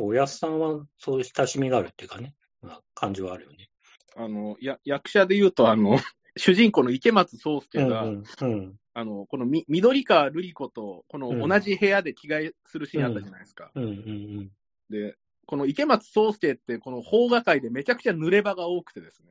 [0.00, 3.70] おやすさんはそういう親しみがあるっていうかね、まあ、感じはあるよね。
[4.16, 5.98] あの、や、役者で言うと、あの、
[6.36, 13.72] 主人公の池松壮亮が、うんうんうんあの、このみ緑川瑠璃子と、この同じ部屋で着替えするシーンあったじゃないですか。
[13.74, 14.50] うんうん
[14.88, 19.30] で、この池松壮亮って、この邦画界でめちゃくちゃ濡れ場が多くてですね。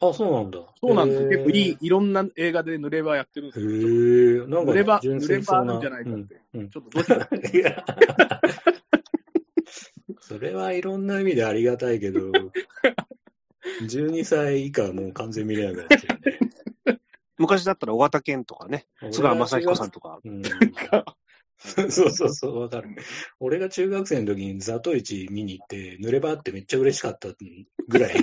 [0.00, 0.58] あ、そうなんだ。
[0.80, 3.70] そうなんです結構いい、いろんな映画で濡れ場やってるんですよ。
[3.70, 6.40] へえ、なんかね、濡れ場、純濡れ粋そうな場あるんじゃないかって。
[6.54, 7.28] うんうんちょっとどっちか。
[7.54, 7.84] いや
[10.28, 12.20] それはいろんな意味でありがたいけど、
[13.80, 17.00] 12歳以下はもう完全見れなくなっちゃうね。
[17.38, 20.20] 昔だったら小型犬とかね、津川雅彦さんとか。
[20.24, 20.42] うん
[21.60, 22.94] そうそうそう、わかる。
[23.40, 27.30] 俺が中学生の時にザトイチ見に行って、濡れ場あってめっちゃ嬉しかった
[27.88, 28.14] ぐらい。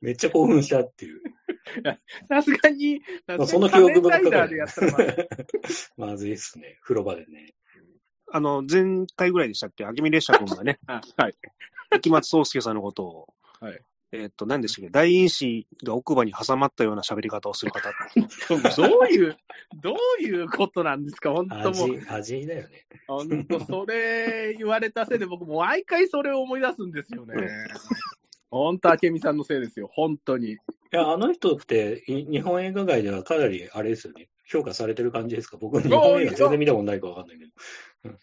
[0.00, 1.20] めっちゃ興奮したっていう。
[2.28, 4.92] さすがに、まあその記憶深く仮面ライダーでやったら、
[5.98, 6.80] まあまずいっすね。
[6.82, 7.54] 風呂場でね。
[8.34, 11.34] あの、前回ぐらいでしたっけ、明美列車君がね、あ はい。
[11.96, 13.28] 池松壮亮さんのことを、
[13.60, 17.92] はいえっと、何でしたっけ、大因子が奥歯に挟まったような喋り方をする方。
[18.76, 19.36] どういう、
[19.80, 21.96] どういうことなんですか、本当もう。
[21.96, 22.86] 味、味だよね。
[23.06, 27.34] 本当、それ言われたせいで、僕もう毎回それを思い出すんですよね。
[28.50, 30.54] 本当、明美さんのせいですよ、本当に。
[30.54, 30.56] い
[30.90, 34.28] や、あの人って、い日本映画界ではかなり、あれですよね。
[34.46, 35.56] 評価されてる感じですか？
[35.56, 37.50] 僕、日本映画全然見たことないかわかんないけど。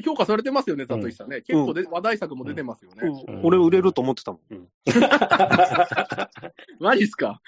[0.04, 1.42] 評価されてますよね、ザトイさんね。
[1.42, 3.08] 結構で、話題作も出てますよね。
[3.28, 4.54] うん俺売れると思ってたもん。
[4.54, 4.68] うん
[6.80, 7.42] マジっすか？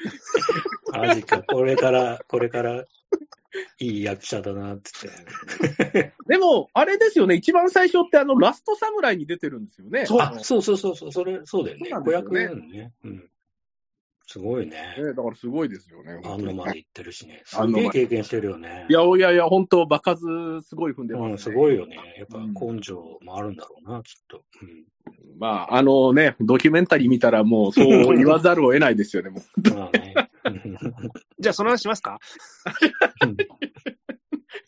[0.93, 2.85] マジか、これから、これから、
[3.79, 6.13] いい役者だなって言って。
[6.27, 10.05] でも、あれですよね、一番最初ってあの、ラストサムライに出てるんですよね。
[10.05, 11.89] そうあ、そうそうそうそれ、そうだよね。
[11.89, 12.93] そうなん子ですよね役なのね。
[13.03, 13.29] うん。
[14.25, 14.95] すごいね。
[14.97, 16.19] ねだからすごいですよね。
[16.23, 17.41] あんのまで行ってるしね。
[17.45, 18.85] すげえ経験してるよね。
[18.89, 20.25] いやいやいや、本当、場数
[20.61, 21.97] すごい踏んでます、ねうん、すごいよね。
[22.17, 24.43] やっぱうん根性もあるんだろうな、きっと。
[24.61, 24.85] うん。
[25.37, 29.69] まあ、あのね、ドキュメンタリー見たらもうそう言わざるを得ないですよね、もう。
[29.75, 30.13] まあね。
[31.39, 32.19] じゃあ、その話しますか？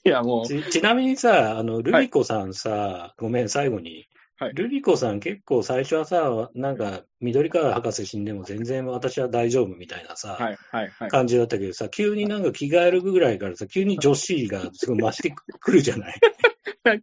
[0.05, 0.47] いや、もう。
[0.47, 11.09] ちちなみにさ、あの、ルミ子さんさ、ごめん、最後に、はいルリコさん結構最初はさ、なんか、緑川博士死んでも全然私は大丈夫みたいなさ、はい、はい、はい。
[11.09, 16.15] 感じだったけどさ、急になんか着替えるぐらいからさ、急に女子がすごい増してくるじゃない？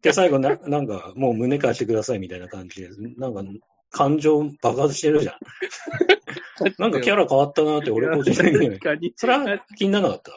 [0.03, 3.43] で、最後な、なんか、もう胸貸してくださいみたいな感じで、なんか、
[3.91, 5.35] 感情爆発してるじゃん。
[6.79, 8.79] なんかキャラ変わったなって俺個人的に。
[9.17, 10.33] それは気にならなかった？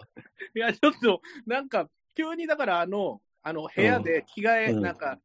[0.56, 5.20] いや、ちょっと、なんか、急にだから、あの、あの、部屋で着替え、うんなんか、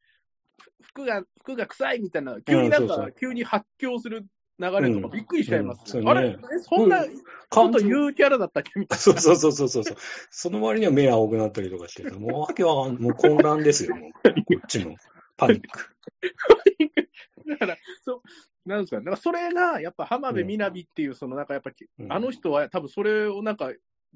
[0.82, 4.26] 服が、服が臭いみたいな、急になんか、急に発狂する
[4.60, 9.84] 流れとうんかびっくりしちゃいます、うんあれそうえそんな、ちょっと言うキャラだったっけみたいそう そうそうそうそう。
[10.30, 14.10] その割には目青くなったりとかしてさ、もうわけわかんもう混乱ですよ、もう。
[14.12, 14.18] こ
[14.58, 14.96] っちも。
[15.36, 15.78] パニック。
[17.46, 17.56] な。
[17.56, 23.72] だから、そう、なんですか、なんかそれが、やっぱ浜辺美波っていう、そのなんかやっぱ、うんあの人は多分それをなんか、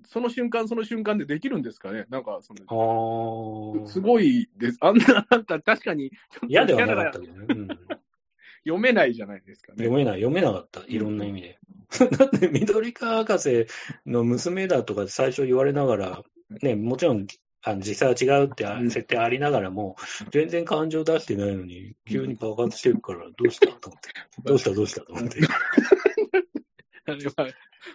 [0.06, 2.06] その瞬間その瞬間でできるんですかね？
[2.10, 3.86] なんか、その。
[3.86, 4.78] すごいです。
[4.80, 6.12] あんな、なんか確かに、
[6.48, 7.46] 嫌ではなかったけどね。
[7.48, 7.68] うん
[8.66, 9.84] 読めないじゃないですかね。
[9.84, 10.80] 読めない、読めなかった。
[10.88, 11.58] いろんな意味で。
[12.16, 13.66] だって、緑川博士
[14.06, 16.22] の娘だとか最初言われながら、
[16.62, 17.26] ね、もちろん、
[17.62, 19.96] あの実際は違うって設定ありながらも、
[20.30, 23.66] 全然感情出してないのに、急に爆発してるから、どうした？
[23.66, 24.10] と思って。
[24.42, 24.70] どうした？
[24.70, 25.02] どうした？
[25.02, 25.40] と思って。
[27.06, 27.48] あれは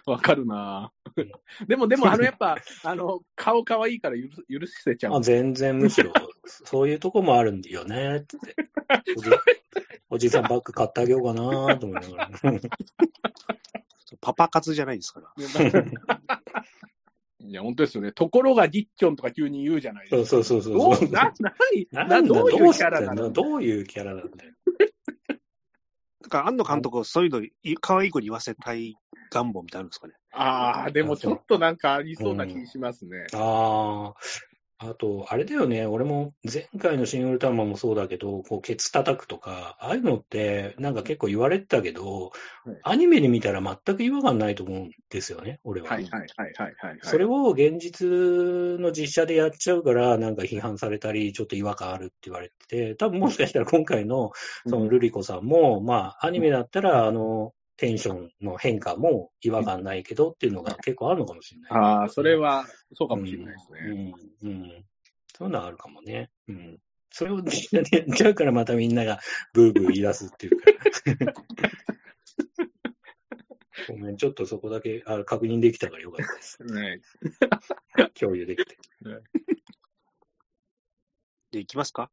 [0.06, 5.16] わかるなぁでも、でも、あの、やっぱ、あの、顔可愛いから許す許せちゃう。
[5.16, 6.12] あ全然むしろ、
[6.46, 8.36] そういうとこもあるんだよね、って。
[9.16, 9.30] おじ
[10.10, 12.30] おじさんバッグ買ってあげようかなと思いながら。
[14.20, 15.32] パパ活じゃないですから。
[17.38, 18.12] いや、本当ですよね。
[18.12, 20.28] ところがギッチョンとか急に言うじゃないですか。
[20.28, 21.00] そうそうそうそう。
[21.00, 21.32] どうな、
[21.90, 23.14] ななんだ、どういうキャラなの？
[23.14, 24.52] んだどういうキャラなんだよ。
[26.30, 28.96] だから、庵野監督はそういうのい、可愛い子に言わせたい
[29.32, 30.14] 願望みたいなのあるんですかね？
[30.32, 33.26] ああ、でもちょっとなんかありそうな気しますね。
[33.34, 34.14] ああ、
[34.82, 42.32] あと、あれだよね、俺も前回の新ウルトラマンもそうだけど、こう、ケツ叩くとか、ああいうのって、なんか結構言われてたけど、
[42.64, 45.88] はいアニメで見たら全く違和感ないと思うんですよね、俺は。
[45.88, 46.98] はいはいはいはいはい。
[47.02, 54.32] それを現実の実写でやっちゃうから、なんか批判されたり、ちょっと違和感あるって言われてて、多分もしかしたら今回の、
[54.66, 61.70] そのルリコさんも、まあ、アニメだったら、あの、テンションの変化も違和感ないけどっていうのが結構あるのかもしれない。
[61.72, 64.14] ああ、それはそうかもしれないですね。
[64.42, 64.50] うん。
[64.50, 64.84] うん。
[65.34, 66.28] そういうのはあるかもね。
[66.46, 66.78] うん。
[67.08, 69.18] それを実写でやっちゃうからまたみんなが
[69.54, 70.66] ブーブー言い出すっていうか。
[73.88, 76.62] ごめん、ちょっとそこだけあ確認できたからよかったです。
[76.74, 77.00] ね
[78.12, 78.76] 共有できて。
[81.50, 82.10] で、行きますか？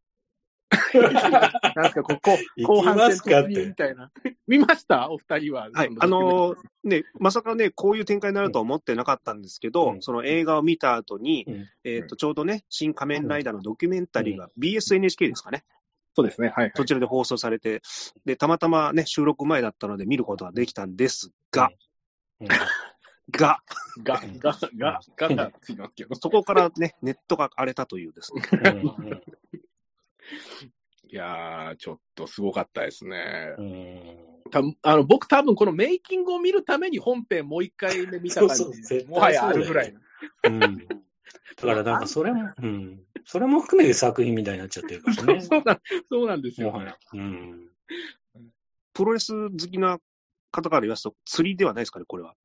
[1.76, 4.12] なんかここ、後半戦突入みたいな。
[4.48, 5.10] 見ました？
[5.10, 5.70] お二人は。
[5.72, 6.04] はいそ。
[6.04, 15.64] あのーね、まさかね、こういう展開になるとは思ってなかったんですけど、うんその映画を見た後に、うんえっ、と、ちょうどね、新仮面ライダーのドキュメンタリーが BSNHK ですかね。
[16.16, 16.48] そうですね。
[16.50, 16.72] はい、はい。
[16.76, 17.82] そちらで放送されて、
[18.26, 21.70] で、たまたまね、収録前だったので見ることができたんですが、
[22.42, 22.48] うん
[23.30, 23.60] が、
[24.04, 25.52] が、が、が、が、が。
[26.20, 28.42] そこからね、ネットが荒れたというですね。
[30.62, 30.72] うん
[31.10, 33.56] いやー、ちょっとすごかったですね。
[33.58, 39.94] うんうんたあの僕、多分このメイキングを見るために本編もう一回目見た感そうそうじ絶対もはやあるぐらい。
[40.46, 40.88] うん。
[40.88, 40.96] だ
[41.58, 43.02] からなんかそれも、うん。
[43.26, 45.42] それも含めて作品みたいになっちゃってるからね。
[45.44, 46.98] そうなんそうなんですよ、もはや。
[47.13, 47.70] うん。
[48.94, 50.00] プロレス好きな
[50.52, 52.36] 方から言わすと、釣りではないですかね、これは。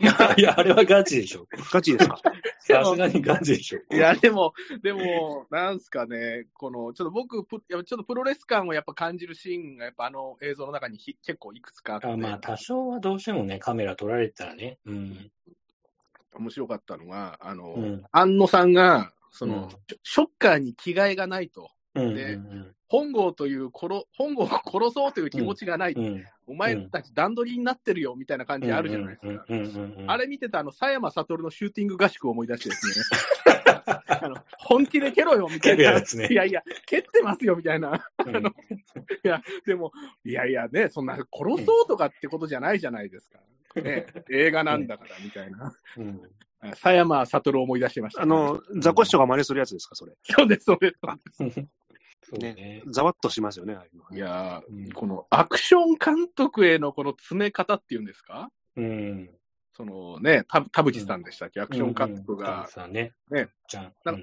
[0.00, 1.46] いや、いや、あれはガチでしょ。
[1.72, 2.18] ガチですか？
[2.60, 3.80] さすがにガチでしょ。
[3.94, 14.78] いや、でも、でも、なんすかね、この、ちょっと僕、プやっぱちょっとプロレス感をやっぱ感じるシーンが、やっぱあの映像の中にひ結構いくつかあって、あまあ、多少はどうしてもね、カメラ撮られてたらね。
[14.86, 15.30] うん。
[16.34, 18.02] 面白かったのが、あの、うん。
[18.12, 19.68] 安野さんが、その、うん
[20.02, 21.70] ショッカーに着替えがないと。
[21.94, 22.14] うん。
[22.14, 25.92] でうん本郷という殺、本郷を殺そうという気持ちがない。
[25.92, 26.04] うん。
[26.04, 26.24] うん。
[26.50, 30.02] お前たち段取りになってるよ、みたいな感じあるじゃないですか。
[30.08, 33.04] あれ見てたあの、佐山悟のシューティング合宿を思い出してですね。
[33.86, 36.00] あの本気で蹴ろよ、みたいな。
[36.00, 38.04] ねいやいや、蹴ってますよ、みたいな。
[38.26, 38.50] うん、い
[39.22, 39.92] や、でも、
[40.24, 43.38] いやいやね、そんな殺そうとかってことじゃないじゃないですか。
[43.80, 45.72] ね、 映画なんだから、みたいな。
[45.98, 46.20] うん。
[46.62, 50.12] 佐山悟を思い出してました、あの、ザコシショウが真似するやつですか、それ。
[50.24, 51.68] そうです、そうです。
[52.38, 52.82] ね。
[52.86, 53.76] ざわっとしますよね、
[54.12, 54.84] いやうん。
[54.86, 58.50] ー、このアクション監督へのこの詰め方っていうんですか？
[58.76, 59.30] うん。
[59.72, 62.68] そのね、田田淵さんでしたっけ、アクション監督が。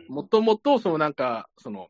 [0.10, 1.88] もともと、そのなんか、その、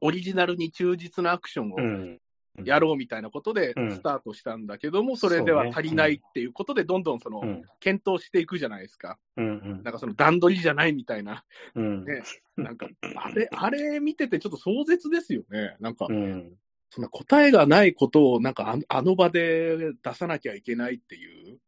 [0.00, 2.18] オリジナルに忠実なアクションをうん。
[2.64, 7.62] やろうみたいなことでうんスタートしたんだけども、それでは足りないっていうことで、どんどんそのう、ん。
[7.80, 9.18] 検討していくじゃないですか。
[9.36, 9.80] うん。
[9.82, 11.44] なんかその段取りじゃないみたいな。
[11.74, 12.04] うん。
[12.04, 12.22] ね
[12.56, 12.86] なんか、
[13.16, 15.76] あれ、あれ見ててちょっと壮絶ですよね。
[15.80, 16.52] なんかう、ん。
[16.90, 21.58] そんな答えがないことを、なんかあの場で出さなきゃいけないっていう、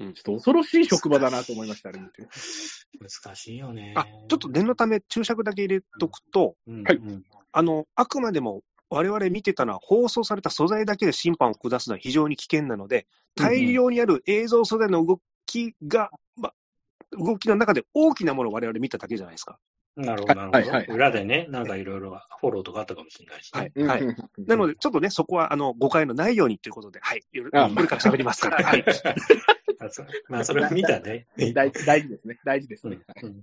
[0.00, 2.28] うんちょっと恐ろしい職場だなと思いましたね、見て
[3.00, 3.94] 難しいよね。
[3.96, 16.52] あ、ちょっと念のため注釈だけ入れとくと、はいうんうんあの、あくまでも我々見てたのは放送された素材だけで審判を下すのは非常に危険なので、大量にある映像素材の動きが、ま、
[17.12, 19.58] 動きの中で大きなものを我々見ただけじゃないですか。
[19.96, 20.58] なるほど、なるほど。
[20.58, 23.86] はいはい裏でね、なんかいろいろフォローとかあったかもしれないし、ね。
[23.86, 24.02] はい。
[24.02, 24.16] はい。
[24.46, 27.22] なので、ちょっとね、そこは、あの、誤解のないようにということで、はい。
[27.32, 28.64] よろあこれから喋りますから。
[28.64, 28.84] はい。
[29.80, 31.26] あそうまあ、それは見たね。
[31.54, 32.38] 大大事ですね。
[32.44, 33.00] 大事ですうんね。
[33.06, 33.42] はいうん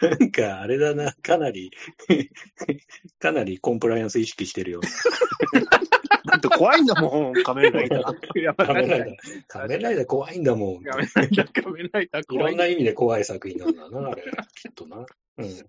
[0.00, 1.70] なんか、あれだな、かなり、
[3.18, 8.56] かなりコンプライアンス意識してるようだって怖いんだもん、仮面ライダー。
[8.56, 9.16] 仮面ライダー、
[9.48, 10.82] 仮面ライダー怖いんだもん。
[10.84, 12.46] 仮面ライダー、仮面ライダーい怖い。
[12.52, 14.22] ろんな意味で怖い作品なんだな、あれ、
[14.54, 15.04] きっとな。
[15.38, 15.46] うん。
[15.46, 15.62] い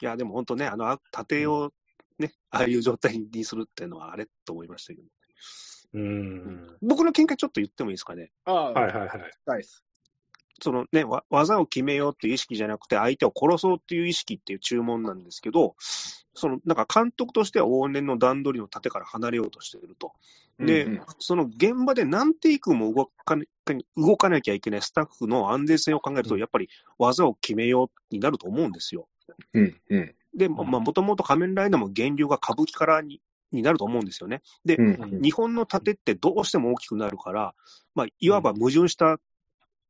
[0.00, 1.72] や、でも本当ね、あの、あ盾を
[2.18, 5.08] ね、ああいう状態にするっていうのはあれと思いましたけど。
[5.94, 6.76] うん。
[6.82, 8.30] 僕の見解ちょっと言ってもいいですかね。
[8.44, 9.32] ああ、はいはいはい。
[9.46, 9.84] ナイス。
[10.60, 15.76] そのね、わ技を決めようっていう意識じゃなくて、相手を殺そうっていう意識っていう注文なんですけど、
[16.34, 20.12] その、なんか監督としては往年の段取りの盾から離れようとしていると。
[20.58, 23.44] で、うんうんその現場で何テイクも動かな
[23.96, 29.06] 動かなきゃいけないスタッフの安全性を考えると、うんやっぱり技を決めようになると思うんですよ。
[29.52, 33.20] うんうんで、まあ、もともと仮面ライダーも源流が歌舞伎からに
[33.52, 34.42] になると思うんですよね。
[34.64, 34.86] で、うん。
[34.86, 37.54] うん日本の盾ってどうしても大きくなるから、
[37.94, 39.18] まあ、いわば矛盾した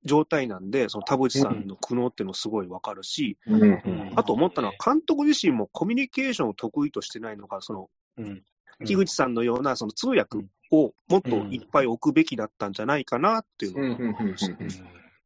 [0.04, 3.62] 状態なんで、その田淵さんの苦悩っていうのすごいわかるし、うん。
[3.62, 3.78] うん
[4.14, 8.42] あと思ったのは、監督自身もコミュニケーションを得意としてないのか、そのうん。
[8.84, 10.38] 木口さんのようなその通訳
[10.70, 13.92] をもっといっぱい置くべきだったんじゃないかなっていうのがうん。
[13.98, 14.16] うん。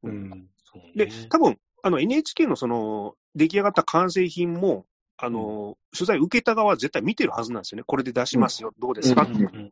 [0.02, 0.10] うん。
[0.10, 0.32] うん。
[0.32, 0.46] うん。
[0.64, 4.86] そうねで、多分あの NHK のその出来上がった完成品も、
[5.24, 9.70] あの取材受けた側は絶対見てるはずなんですよね、これで出しますよ、どうですか、うんうん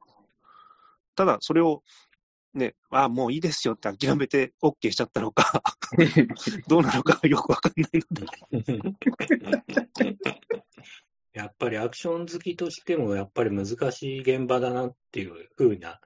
[1.16, 1.82] ただ、それを
[2.54, 5.62] ね、あもういいですよって諦めて OK しちゃったのか、
[6.68, 8.00] どうなのか よくわかんない
[8.52, 8.94] ので、
[11.34, 16.00] やっぱりアクション好きとしても、やっぱり難しい現場だなっていうふうな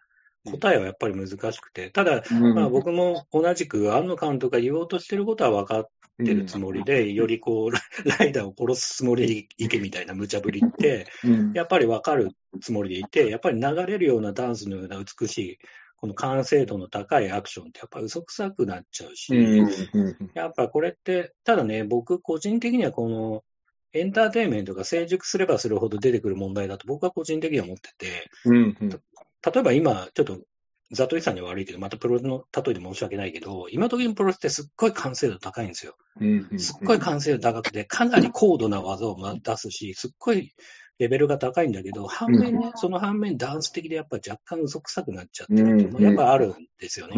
[0.50, 2.22] 答えはやっぱり難しくて、ただ、
[2.54, 7.80] まあ、僕も同じく、庵野監督が言おうとしてることは分かってるつもりで、よりこう、ラ
[8.18, 11.52] ライダーを殺すつもりでいけみたいな無茶ぶりって、うん。
[11.52, 15.58] やっぱり分かるつもりでいて、やっぱり流れるようなダンスのような美しい、
[15.96, 19.68] この完成度の高いアクションってやっぱ嘘くさくなっちゃうし、うん。
[19.68, 20.30] うん。
[20.34, 23.44] やっぱこれって、ただね、僕個人的にはこの
[23.92, 28.76] エンターテインメントが成熟すればするほど出てくる問題だと僕は個人的には思ってて、うん。
[28.80, 28.88] うん。
[28.88, 28.98] 例
[29.56, 30.40] えば今、ちょっと、
[30.92, 35.96] ザトイさんには悪いけど、またプロレスの例えで申し訳ないけど、今時のプロレスってすっごい完成度高いんですよ。
[36.58, 40.52] すっごい完成度高くて、かなり高度な技を出すし、すっごい
[40.98, 47.16] レベルが高いんだけど、反面ね、その反面ダンス的でやっぱ若干嘘くさくなっちゃってるっていうのもやっぱあるんですよね。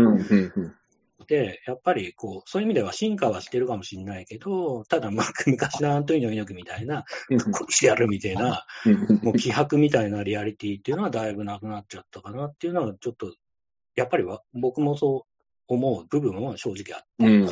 [1.26, 7.04] で、やっぱりこう、そういう意味では進化はしてるかもしれないけど、ただ、まあ、昔のアントニオ猪木みたいな、
[7.52, 8.66] こうしてやるみたいな、
[9.22, 13.34] もう気迫みたいなリアリティっていうのはだいぶなくなっちゃったかなっていうのは、ちょっと、
[13.96, 15.36] やっぱりわ僕もそう
[15.68, 17.46] 思う部分は正直あって、うん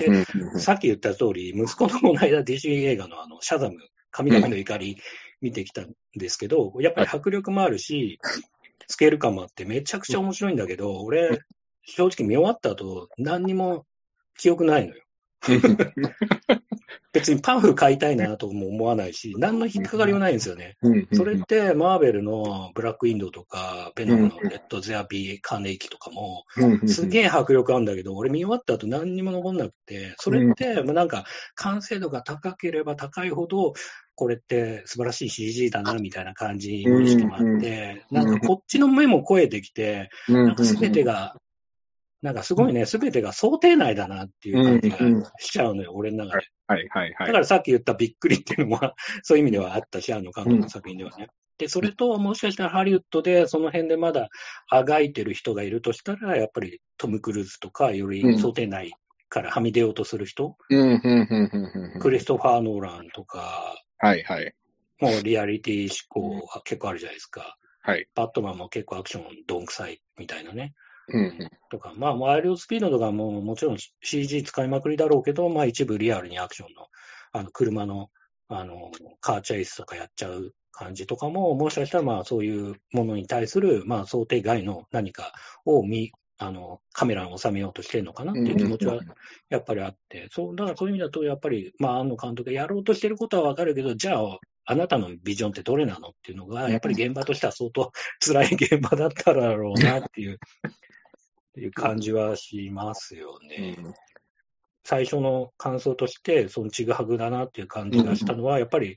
[0.54, 3.78] でさっき言った通り、息子のこの間 DC 映画のあの、シャザム、
[4.10, 4.98] 神々の怒り
[5.40, 8.20] 見てきたんですけど、やっぱり迫力もあるし、
[8.86, 11.40] スケール感もあってめちゃくちゃ面白いんだけど、俺、
[11.86, 13.84] 正直見終わった後、何にも
[14.38, 15.03] 記憶ないのよ。
[17.12, 20.76] 別にパンフ買いたいなとも思わないし、何の引っかかりもないんですよね。
[21.12, 26.44] それって、マーベルのブラックウィンドウとか、ベノムのレッド・ゼア・ビー・カーネイキとかも、
[26.88, 33.74] すげえ迫力あるんだけど、俺見終わった後何にも残んなくて、それって、まあなんか、完成度が高ければ高いほど、
[34.16, 41.36] これって素晴らしい CG だな、みたいな感じの意識もあって、なんかこっちの目も超えてきて、なんか全てが、
[42.24, 46.46] なんかすごいね、すべてが想定内だなっていう感じがしちゃうのよ、俺の中で。
[46.66, 47.26] はいはいはい。
[47.26, 48.80] だからさっき言ったびっくりっていうのも、
[49.22, 51.28] そういう意味ではあったし、あの監督の作品ではね。
[51.58, 54.30] で、それと、もしかしたらハリウッドでその辺でまだ
[54.70, 58.92] あがいてる人がいるとしたら、やっぱりトム・クルーズとか、より想定内
[59.28, 60.56] からはみ出ようとする人、
[62.00, 64.54] クリストファー・ノーランとか、はいはい。
[64.98, 67.58] もうリアリティ思考結構あるじゃないですか。
[67.82, 68.08] はい。
[68.14, 70.72] バットマンも結構アクションどんくさいみたいなね。
[71.08, 76.86] うんとか、まあ、ワイルドスピードとかももちろん CG 使いまくりだろうけど、まあ一部リアルにアクションの、
[77.32, 78.10] あの、車の、
[78.48, 78.90] あの、
[79.20, 85.32] カーチェイスとかやっちゃう感じとかも、もしかしたらまあそういうものに対する、まあ想定外の何か
[85.64, 89.00] を見あの、カメラに収めようとしてるのかなっていう気持ちは
[89.50, 100.38] やっぱりあって、そう、だからそういう意味だと、やっぱり、まあ、安野監督がやろうとしてることはわかるけど、じゃあ、あなたのビジョンってどれなのっていうのが、やっぱり現場としては相当辛い現場だっただろうなっていう、
[101.54, 103.76] っていう感じはしますよね。
[104.82, 108.96] 最初の感想として、そのちぐはぐだなっていう感じがしたのは、やっぱり、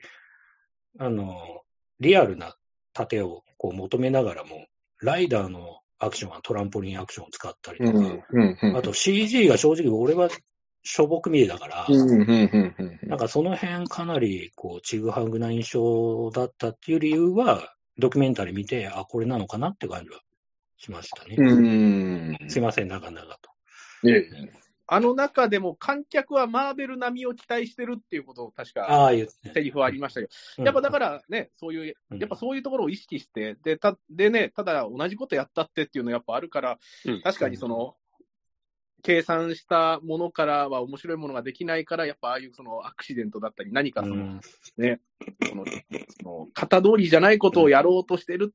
[0.97, 1.61] あの、
[1.99, 2.55] リアルな
[2.93, 4.65] 盾をこう求めながらも、
[4.99, 7.99] ライダーのアクションはトランポリンアクションを使ったりとか、
[8.75, 10.29] あと CG が正直俺は
[10.81, 11.85] しょぼく見えだから、
[13.03, 20.21] なんかその辺かなりこうちぐはぐな印象だったっていう理由は、ドキュメンタリー見て、あ、これなのかなって感じは
[20.77, 22.37] しましたね。
[22.47, 23.51] すいません、長々と。
[24.89, 36.79] あの中でも観客はマーベル並みを期待してるっていうことを確か、ああ、言ってセリフはありましたけど、やっぱだからね、そういう、やっぱそういうところを意識して、で、た、でね、ただ同じことやったってっていうのやっぱあるから、
[37.21, 37.95] 確かにその、
[39.03, 44.39] 計算したものからは面白いものができないから、やっぱああいうそのアクシデントだったり、何かその、
[44.77, 44.99] ね、
[45.49, 45.65] その、
[46.21, 48.53] その、型通りじゃないことをやろうとしてる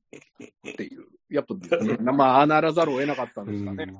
[0.69, 1.55] っていう、やっぱ、
[2.11, 3.93] まあ、ああならざるを得なかったんですかね。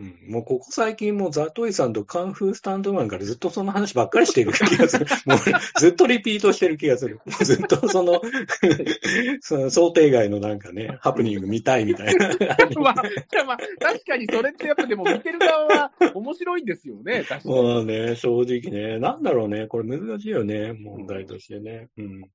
[0.00, 5.06] うん、もうここ最近、もうザトイさんとカンフースタンドマンからずっとその話ばっかりしてる気がする。
[5.24, 5.38] もう
[5.78, 7.16] ずっとリピートしてる気がする。
[7.16, 8.20] もうずっとその、
[9.40, 12.28] その想定外のなんかね、ハプニング見たいみたいな。
[12.76, 12.94] まあ、
[13.46, 17.54] まあ、確かにそれってやっぱでも見てる側は面白いんですよね、確かに。
[17.54, 18.98] もうね、正直ね。
[18.98, 19.68] なんだろうね。
[19.68, 21.88] これ難しいよね、問題としてね。
[21.96, 22.30] うん。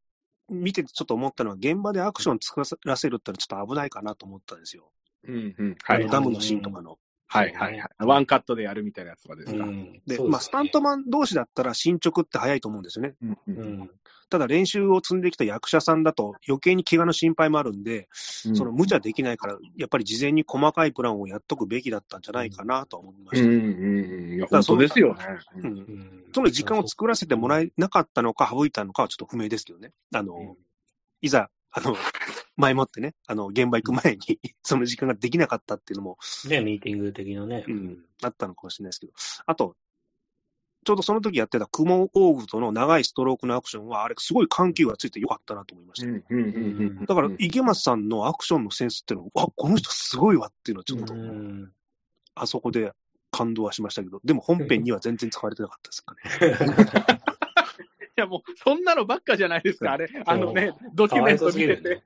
[0.49, 4.93] 見ててちょっと思ったのは、現場でアクション作らせるってのはちょっと危ないかなと思ったんですよ。
[5.27, 5.75] うんうん。
[5.83, 6.07] はい。
[6.07, 6.97] ダムのシーンとかの。
[7.31, 7.89] はいはいはい。
[7.99, 9.63] ワンカットでやるみたいなやつとかですか？
[9.63, 13.13] うん、で、まあ、スタントマン同士だったら進捗って早いと思うんですよね。
[13.21, 13.91] うんうん、
[14.31, 18.09] ただ練習を積んできた役者さんだと余計に怪我の心配もあるんで、
[18.47, 23.47] うん、その無茶できないから、やっぱり事前に細かいプランをやっとくべきだったんじゃないかなと思いました。
[23.47, 25.25] うんうん、いや、本当ですよね。
[25.57, 26.23] うん。
[26.33, 29.91] その時間を作らせてもらえなかったのか、省いたのかはちょっと不明ですけどね。
[30.15, 30.55] あの、
[31.21, 31.95] いざ、あの、
[32.55, 36.17] 前もってね、あの、現場行く前に その時間ができなかったっていうのも。
[36.47, 37.63] ね、ミーティング的なね。
[37.67, 38.05] うん。
[38.21, 39.13] あったのかもしれないですけど。
[39.45, 39.75] あと、
[40.85, 47.05] ちょうどその時やってた雲オーグとの長いストロークのアクションは、あれすごい緩急がついてよかったなと思いました。
[47.05, 51.13] だから、池松さんのアクションのセンスっていうのは、あ、この人すごいわっていうのはちょっと、
[52.35, 52.93] あそこで
[53.31, 57.19] 感動はしましたけど、でも本編には全然使われてなかったですかね。
[58.19, 60.09] いやもう、そんなのばっかじゃないですか、あれ。
[60.25, 62.03] あのね、ドキュメント見てて。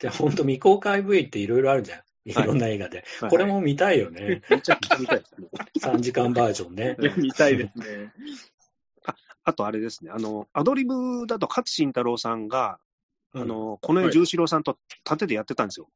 [0.00, 2.00] じゃあ本当未公開 V っていろいろあるじゃん。
[2.24, 3.04] いろんな映画で。
[3.20, 4.42] はい、これも見たいよね。
[4.50, 5.48] めっちゃ見たいですね。
[5.80, 6.96] 3時間バージョンね。
[7.16, 8.12] 見たいですね。
[9.06, 9.14] あ
[9.44, 12.80] あとあれですね、あの、アドリブだと勝慎太郎さんが、
[13.34, 15.88] うん、あの、この世十四郎さんと盾でやってたんですよ。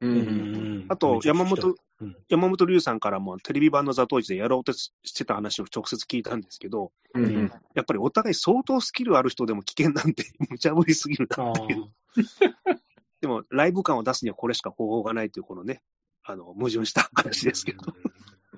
[0.00, 11.92] うん、あと、山本、うん、山本龍さんからもテレビ版のザトウイチでやろうとしてた話を直接聞いたんですけど、うん、やっぱりお互い相当スキルある人でも危険なんて 無茶ぶりすぎるなっていう。
[13.20, 15.82] でも、ライブ感を出すにはこれしか方法がないという、このね、
[16.24, 17.80] あの、矛盾した話ですけど。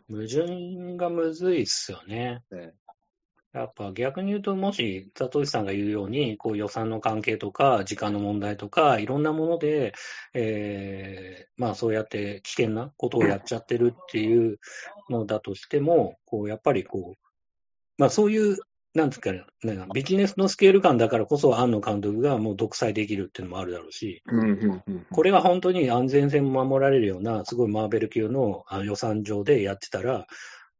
[0.09, 2.43] 矛盾がむずいっすよね。
[2.53, 2.74] ね
[3.53, 9.93] やっぱ逆に言うと、もし、ザトシさんが言うように、こう予算の関係とか、時間の問題とか、いろんなもので、
[10.33, 14.59] えー、まあそうやって危険なことをやっちゃってるっていう
[15.11, 17.19] のだとしても、こう、やっぱりこう、
[17.99, 18.57] まあそういう、
[18.95, 19.45] なんですかね、
[19.95, 24.23] ビジネスのスケール感だからこそ、庵野監督がもう独裁できるっていうのもあるだろうし、
[25.11, 30.27] これが本当に安全性も守られるような、すごいマーベル級の予算上でやってたら、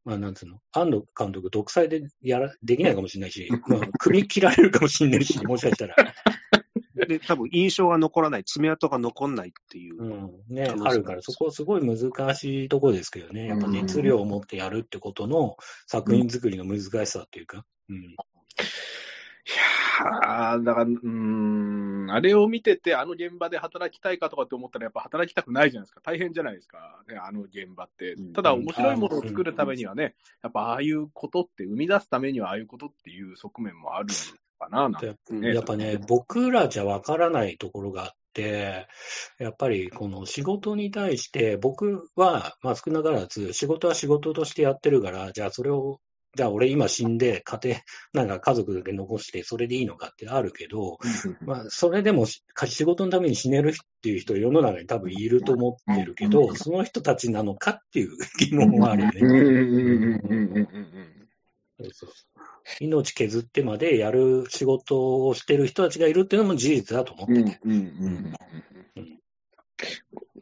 [0.05, 5.97] まあ、なんつうの、安野監督、独裁でやらできないかもしれないし、 まあ、首切られるかもしれないし、 もしかしたら。
[7.07, 10.03] で、多分印象が残らない、爪痕が残んないっていう。
[10.03, 13.47] うん、ね、あるから、そこすごい難しいところですけどね。
[13.47, 17.65] やっぱ熱量を持ってやるってことの作品作りの難しさっていうか。
[17.89, 17.97] うん。
[17.97, 18.17] うん
[19.45, 26.01] いやー、だから、うん、あれを見てて、あの現場で働きたいかとかって思ったら、やっぱ働きたくないじゃないですか。
[26.05, 28.17] 大変じゃないですか、ね、あの現場って。
[28.35, 34.09] ただ、面白いものを作るためにはね、やっぱああいうことって、生み出すためにはああいうことっていう側面もある
[34.59, 38.87] かな、なんて、ね、やっぱね、僕らじゃわからないところがあって、
[39.39, 46.01] やっぱりこの仕事に対して、僕は、まあ少なからず、仕事は仕事としてやってるから、じゃあそれを
[46.35, 47.79] じゃあ俺今死んで家庭、
[48.13, 50.99] なんか家族で残してそれでいいのかってあるけど、
[51.41, 52.43] まあそれでも仕
[52.85, 60.61] 事のために死ねるっていう人世の中に多分いると思ってるけど、その人たちなのかっていう疑問はあるよね。
[62.81, 67.61] 命削ってまでやる仕事をしてる人たちがいるっていうのも事実だと思ってて。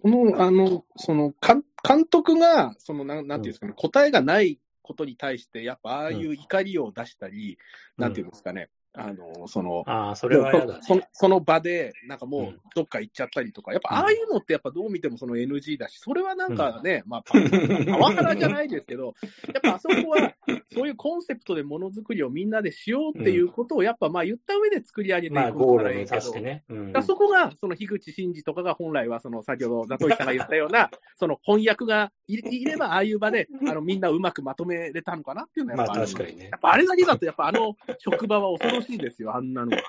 [0.02, 4.58] この、あの、その、監監督が、そのなん、なんていうんですかね、答えがない
[4.90, 7.58] ことに対して、やっぱああいう怒りを出したり、
[7.96, 19.14] なんていうんですかね、あの、その、ああ、それはそのその場で、なんかもう、どっか行っちゃったりとか、やっぱああいうのって、やっぱどう見てもその NG だし、それはなんかね、まあ、パパワハラじゃないですけど、
[19.54, 20.34] やっぱあそこは、
[20.72, 26.64] そういうコンセプトでものづくりをみんなでしようっていうことを、やっぱまあ言った上で作り上げていくまあ、ゴールを目指してね。
[26.68, 26.74] う。
[26.74, 27.02] ん。
[27.02, 36.48] そこが、その樋口真嗣とかが本来は、その先ほど、ザトイさんが言ったような、その翻訳がいいれば、ああいう場で、 あのみんなうまくまとめれたのかなっていうのはやっぱまあ確かにね。
[36.50, 39.82] やっぱあれだけだと、やっぱあの職場は恐ろしいですよ、 あんなのは。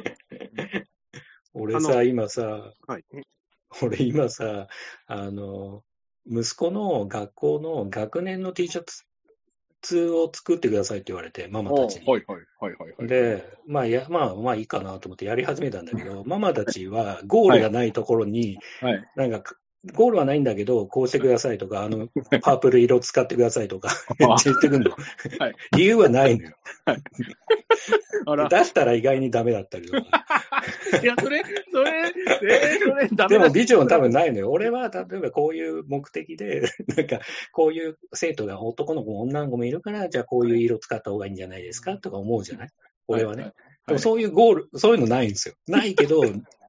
[1.54, 3.06] 俺さ、今さ、はい。
[3.82, 4.68] 俺今さ、
[5.08, 5.84] あの、
[6.26, 8.84] 息子の学校の学年の T シャ
[9.82, 12.06] ツを作ってくださいって言われて、ママたちに。
[12.06, 13.08] はいはいはいはいはい。
[13.08, 19.56] で、まあ、や、まあ、まあいいかなと思ってやり始めたんだけど、 ママたちはゴールがないところに、はい、なんか、
[19.94, 22.08] ゴールはないんだけど、こうしてくださいとか、あの、
[22.42, 24.92] パープル色使ってくださいとか、めっちゃ言ってくんの。
[24.92, 26.56] はい理由はないのよ。
[28.28, 30.00] あら、出したら意外にダメだったりとか。
[31.02, 32.14] いや、それ、それ、
[32.44, 34.52] えー、それ、ダメでだもビジョン多分ないのよ。
[34.52, 36.62] 俺は例えばこういう目的で、
[36.96, 37.20] なんか
[37.52, 42.70] こういう生徒が男の子も女の子もいるから、じゃあこういう色使った方がいいんじゃないですかとか思うじゃない？
[43.08, 43.52] 俺はね。
[43.88, 45.56] でもそういうゴール、そういうのないんですよ。
[45.68, 46.22] ないけど、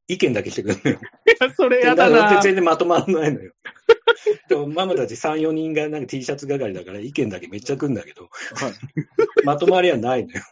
[0.09, 1.01] 意見だけしてくるのよ。
[1.27, 2.43] いや、それやだだってな。
[2.43, 3.53] 全然まとまらないのよ。
[4.49, 8.29] でもママたち3、4人がなんか T シャツ係だから意見だけめっちゃ来るんだけど、
[9.45, 10.43] まとまりはないのよ。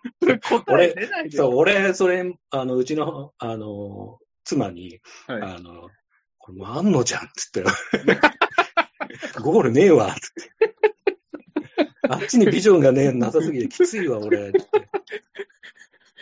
[0.48, 5.90] 答え出ないでそう、俺、それ、あの、うちの、あの、妻に、はいあの、
[6.38, 7.62] これもうあんのじゃんっつって。
[9.40, 10.74] ゴールねえわっつって。
[12.08, 14.52] あっちにビジョンがね、なさすぎてきついわ、俺。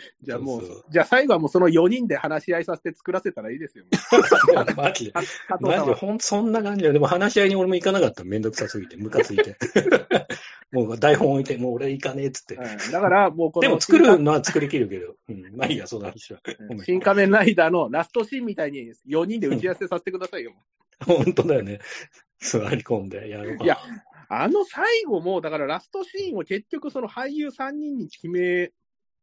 [0.21, 3.85] じゃあもうそうそう、じゃあ最後はもうその4人で話し合いさせて作らせたらいいですよ。
[4.75, 5.13] マジで。
[5.59, 5.93] マジで。
[5.93, 6.91] ほん、そんな感じで。
[6.91, 8.23] でも話し合いに俺も行かなかった。
[8.23, 9.55] めんどくさすぎて、ムカついて。
[10.71, 12.55] もう台本置いて、もう俺行かねえっつって。
[12.55, 15.15] はいだから、もうこのでも作るのは作りきるけど。
[15.29, 16.39] うん、まあいいや、その話は。
[16.85, 20.53] 新仮面ライダーのラストシーンみたいに4人で打ち合わせさせてくださいよ。
[21.05, 21.79] 本当だよね。
[22.39, 23.65] 座り込んでやろうかな。
[23.65, 23.77] いや
[24.31, 28.71] あの最後も、だからラストシーンを結局その俳優3人に決め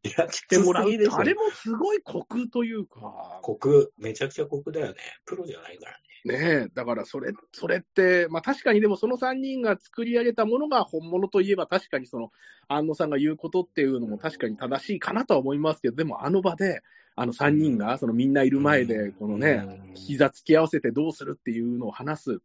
[0.06, 0.90] いや、きてもらう。
[0.90, 4.94] であれもすごいコクというか、コク、めちゃくちゃコクだよね。
[5.24, 5.98] プロじゃないからね。
[6.26, 12.30] ねえ、だからそれ、それって、まあ確かにでもその3人が作り上げたものが本物といえば確かにその、
[12.68, 16.82] 安野さんが言うことっていうのも確かに正しいかなとは思いますけど、でもあの場で、
[17.14, 19.94] あの3人がそのみんないる前で、このね、うん。
[19.94, 22.38] 膝突き合わせてどうするっていうのを話す、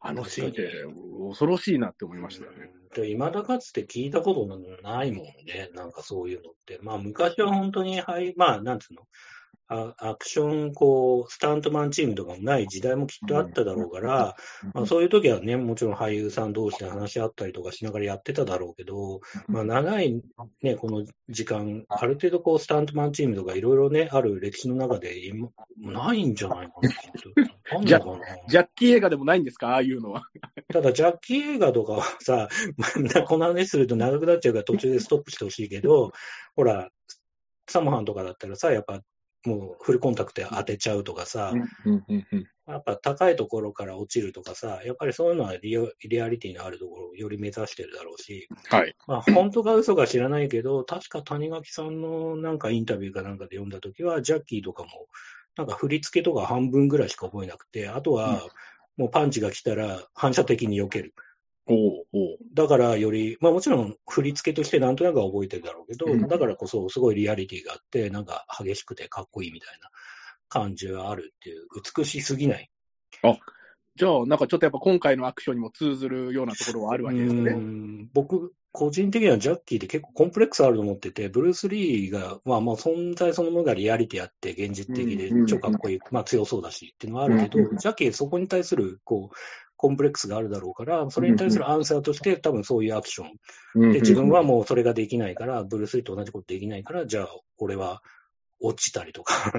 [0.00, 0.70] あのシーンって
[1.28, 2.70] 恐ろしいなって思いましたよね。
[2.94, 4.46] で、未だかつて聞いたこと
[4.82, 5.70] ないもんね。
[5.74, 6.78] なんかそういうのって。
[6.82, 9.02] まあ昔は本当に、はい、まあなんつうの？
[9.68, 14.34] アクション、こう、スタントマンチームとかもない時代もきっとあっただろうから、
[14.72, 20.22] まあ、そういう時はね、もちろん俳優さん同士で話し合ったりとかしながらやってただろうけど、まあ長い
[20.62, 27.76] ね、この時間、ある程度こう、スタントマンチームとかいろいろね、ある歴史の中で今、ないんじゃないかな、きっと。
[27.76, 30.22] あんのかなジャッキー映画でもないんですかああいうのは。
[30.72, 36.12] ただ、ジャッキー映画とかはさ、まあ、この話すると長くなっちゃうから途中でストップしてほしいけど、
[36.56, 36.88] ほら、
[37.68, 39.02] サモハンとかだったらさ、やっぱ
[39.44, 41.52] もうフルコンタクトで当てちゃうとかさ、
[42.66, 48.94] やっぱ高いところから落ちるとかさ、やっぱりそういうのはリアリアリティのあるところをより目指してるだろうし、はい。
[49.06, 55.06] まあ本当か嘘か知らないけど、確か谷垣さんのなんかインタビューかなんかで読んだときは、ジャッキーとかも、
[55.56, 58.42] なんか振り付けとか半分ぐらいしか覚えなくて、あとは
[58.96, 61.14] もうパンチが来たら反射的に避ける。
[61.68, 62.38] おうおう。
[62.54, 66.26] だからより、まあもちろん振り付けとしてなんとなくは覚えてるだろうけど、うん。
[66.26, 69.90] だからこそすごいリアリティがあって、なんか激しくてかっこいいみたいな
[70.48, 71.66] 感じがあるっていう、
[71.96, 72.70] 美しすぎない。
[73.96, 77.52] じゃあ、なんかちょっとやっぱ今回のアクションにも通ずるようなところはあるわけですうね。
[77.52, 78.08] ん。
[78.14, 87.76] 僕、個人的にはジャッキーって結構コンプレックスあると思ってて、ブルース・リーが、まあまあ存在そのものがリアリティあって、現実的でうん超かっこいい、まあ強そうだしっていうのはあるけど、うん。
[87.76, 89.36] ジャッキーそこに対する、こう、
[89.78, 93.30] コンプレックスがあるだろうから、それに対するアンサーとして、多分そういうアクション。
[93.76, 98.02] うんで、自分はもうそれができないから、ブルース・リーと同じことできないから、じゃあ、俺は
[98.60, 99.52] 落ちたりとか、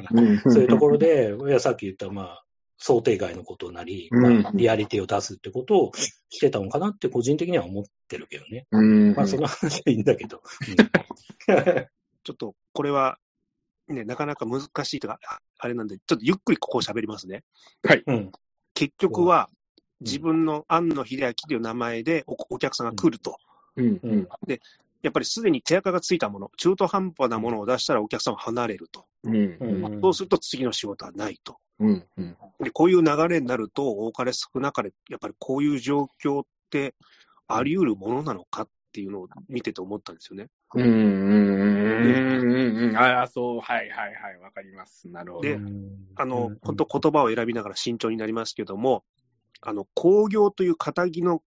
[0.45, 2.43] そういうところで、いや、さっき言った、まあ、
[2.78, 8.67] 想定外のことなり、うんまあ、リアリティを出すってことをしてたのかなって、個人的には思ってるけどね。
[8.72, 10.41] うんまあ、その話はいいんだけど。
[12.24, 13.20] ちょっとこれは、
[13.88, 17.43] ね、なかなか難しいとか、ああれなんで、ちょっとゆっくりここを喋りますね。
[18.05, 18.32] うん。
[18.74, 19.59] 結局は、うん
[20.01, 23.37] 自分の庵野秀明という名前でおお客さんが来ると。
[23.75, 24.27] うんうん。
[25.01, 29.05] やっぱりすでに手垢がついたもの、中途半端なものを出したらお客さんは離れると。
[29.23, 31.57] うんうんそうすると次の仕事はないと。
[31.79, 32.03] うん。
[32.17, 32.37] うん。
[32.61, 36.95] で、こういう流れになると、多かれ少なかれ、やっぱりこういう状況って
[37.47, 40.47] あり得るものなのかっていうのを見てて思ったんですよね。
[40.75, 40.83] うん。
[40.83, 40.89] うん。
[40.89, 40.95] う
[42.87, 42.89] ん。
[42.89, 42.97] うん。
[42.97, 43.61] ああ、そう。
[43.61, 44.37] はいはいはい。
[44.39, 45.07] わかります。
[45.07, 45.43] なるほど。
[45.43, 49.05] でうんあのうん、本当言葉を選びながら慎重になりますけども、
[49.62, 51.41] あの、工業という仇の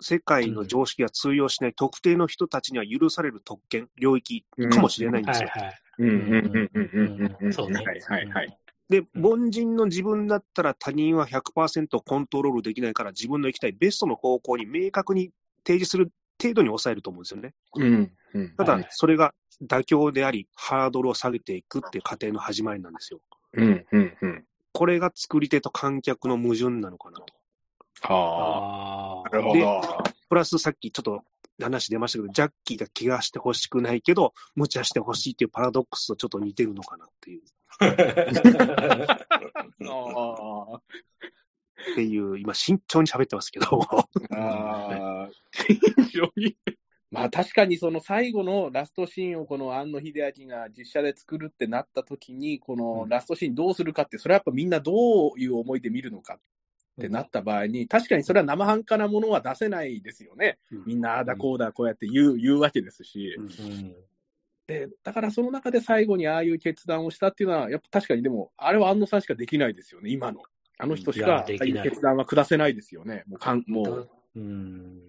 [0.00, 5.50] 世界の常識が通用しない特定の人たちには許される特権、領域かもしれないんですよ。
[5.52, 5.74] はいはい。
[5.98, 6.08] うん。
[6.08, 6.20] うん。
[6.46, 6.70] うん。
[6.74, 7.36] うん。
[7.40, 7.52] うん。
[7.52, 8.58] そうねはいはいはい。
[8.88, 15.30] で、凡人の自分だったら他人は100%コントロールできないから自分の行きたいベストの方向に明確に
[15.66, 16.10] 提示する
[16.40, 17.54] 程度に抑えると思うんですよね。
[17.76, 18.12] うん。
[18.34, 18.54] うん。
[18.56, 23.20] ただ、それが妥協であり、ハードルを下げていくっていう過程の始まりなんですよ。
[23.52, 23.86] うん。
[23.92, 24.18] うん。
[24.22, 24.44] うん。
[24.72, 27.26] これが作り手と観客の矛盾なのかなと。
[28.02, 29.28] はあ。
[29.28, 29.82] あなるほど。
[30.28, 31.22] プラスさっきちょっと
[31.60, 37.42] 話出ましたけど、ジャッキーが怪我してほしくないけど、無茶してほしいっていうパラドックスとちょっと似てるのかなっていう、
[37.80, 37.86] あ。
[39.88, 40.76] ああ。
[40.76, 43.66] っていう、今慎重に喋ってますけど、
[44.30, 45.78] ああ、非
[46.10, 46.56] 常に。
[47.10, 54.92] まあ確かにその最後のラストシーンをこの庵野秀明が実写で作るってなった時に、このラストシーンどうするかって、それはやっぱみんなど
[55.34, 56.38] ういう思いで見るのかっ
[56.98, 60.58] てなった場合に、確かにそれは生半可なものは出せないですよね。
[60.86, 63.36] みんなああだこうだこうやって言う言うわけですし。
[64.66, 70.42] で、だからその中で最後にああいう決断をしたっていうのは、やっぱ確かにでも、あれは安野さんしかできないですよね、今の。
[70.78, 73.24] あの人しいかああいいう決断は下せないですよね。
[73.26, 74.10] もうかんもう。
[74.36, 75.00] うん。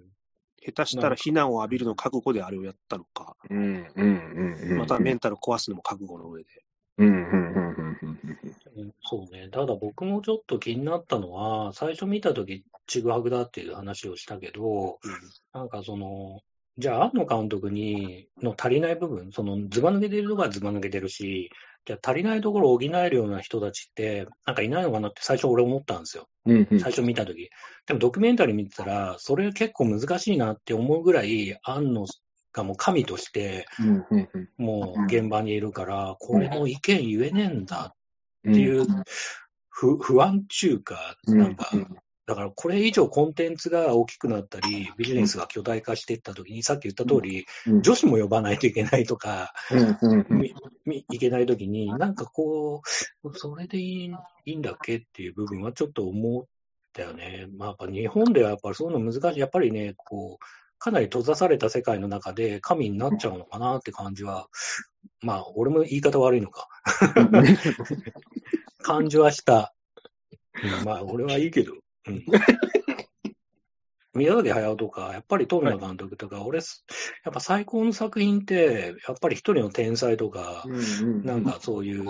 [0.66, 4.78] 下手したら非難を浴びるの覚悟であれをやったのか、うん、うん、うん。
[4.78, 6.50] またメンタル壊すのも覚悟の上で。
[8.76, 8.94] うん、うん、うん、うん。
[9.04, 9.50] そうね。
[9.50, 15.00] ただ僕もちょっと気になったのは、最初見たとき、ちぐはぐだっていう話をしたけど、
[15.54, 16.42] なんかその、
[16.78, 21.50] じゃあ、庵野監督に、の足りない部分、その、ずば抜けてるところはずば抜けてるし、
[21.86, 26.28] じゃあ足りないところを補えるような人たちって、なんかいないのかなって最初俺思ったんですよ。
[26.46, 26.80] うん、うん。
[26.80, 27.50] 最初見たとき。
[27.86, 32.06] でもドキュメンタリー見てたら、それ結構難しいなって思うぐらい、庵野
[32.54, 34.50] がもう神として、うん、うん、うん。
[34.58, 37.94] もう現場にいるから、これの意見言えねえんだ
[38.48, 38.86] っっていう
[39.70, 41.98] 不不安中か、なんか、うん。
[42.26, 47.82] だからこれ以上コンテンツが大きくなったり、ビジネスが巨大化していったときに、さっき言った通り、うん。
[47.82, 49.52] 女子も呼ばないといけないとか、
[51.10, 52.82] いけないときに、なんかこ
[53.24, 54.12] う、それでいい
[54.46, 56.46] いいんだっけっていう部分はちょっと思っ
[56.94, 57.48] たよね。
[57.58, 59.40] まあ、やっぱ日本ではやっぱりそういうの難しい。
[59.40, 60.46] やっぱりね、こう、
[60.78, 64.48] かなり閉ざされた世界の中で神になっちゃうのかなって感じは、
[65.22, 66.68] まあ、俺も言い方悪いのか。
[68.82, 69.74] 感じはした。
[70.64, 71.74] うんまあ、俺はいいけど。
[72.08, 72.24] うん、
[74.14, 76.64] 宮崎駿とか、やっぱり富野監督とか、俺、や
[77.32, 82.06] っぱ最高の作品って、やっぱり一人の天才とか、うん、なんかそういう、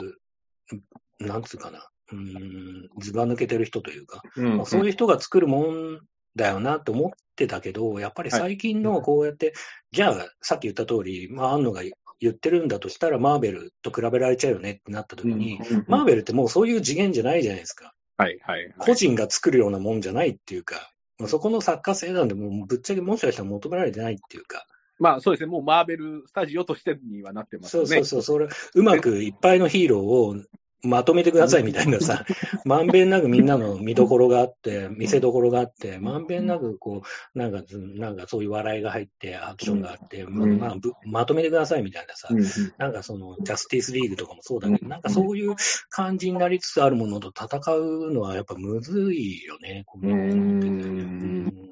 [1.19, 5.99] なんつうかな、うん、ずば抜けてる人というか、うん、まあそういう人が作るもん
[6.35, 9.53] だよなって思ってたけど、やっぱり最近のこうやって、
[9.91, 11.81] じゃあ、さっき言った通り、まあ、安野が
[12.20, 17.93] 言ってるんだとしたら、マーベルと比べられちゃうよねってなった時に、マーベルってもうそういう次元じゃないじゃないですか。
[18.17, 18.74] はい、はい。
[18.78, 24.65] 個人が作るようなもんじゃないっていうか、まあそこの作家性なんで、もうぶっちゃけもしかしたら求められてないっていうか、
[24.99, 27.88] まあそうですね、もうマーベルスタジオとしてにはなってますよね。
[27.88, 30.36] そうそうそう、それ、うまくいっぱいのヒーローを
[30.82, 32.25] まとめてくださいみたいなさ、
[32.65, 37.03] まんべんなくみんなの見どころがあって、見せどころがあって、まんべんなくこ
[37.36, 42.43] う、なんかず、なんかそういう笑いが入って、アクションがあって、ままあぶまとめてくださいみたいなさ、うん、
[42.77, 45.55] なんかその、ジャスティスリーグとかもそうだけど、なんかそういう
[45.89, 51.69] 感じになりつつあるものと戦うのはやっぱむずいよね、このうん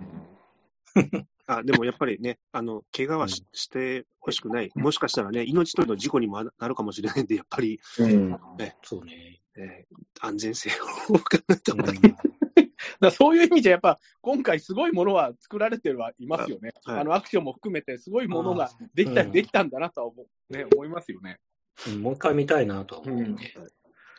[1.48, 8.38] あでもやっぱりね、あの怪我はし,、してほしくない、もしかしたらね、命取りの事故にもなるかもしれないんで、やっぱり、うん。
[8.84, 9.42] そうね。
[9.56, 10.70] えー安全性
[11.10, 12.00] を考えた方がいい。
[13.00, 16.74] だそういう意味じゃ、やっぱ今回、すごいものは作られてはいますよね。
[16.86, 17.02] あはい。
[17.02, 19.34] あのアクションも含めて、すごいものができたりうん。
[19.34, 21.40] できたんだなとは思う、ね、思いますよね。
[21.88, 22.96] うんもう一回見たいなと。
[22.96, 23.54] は思うね。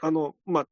[0.00, 0.68] あの、まあ、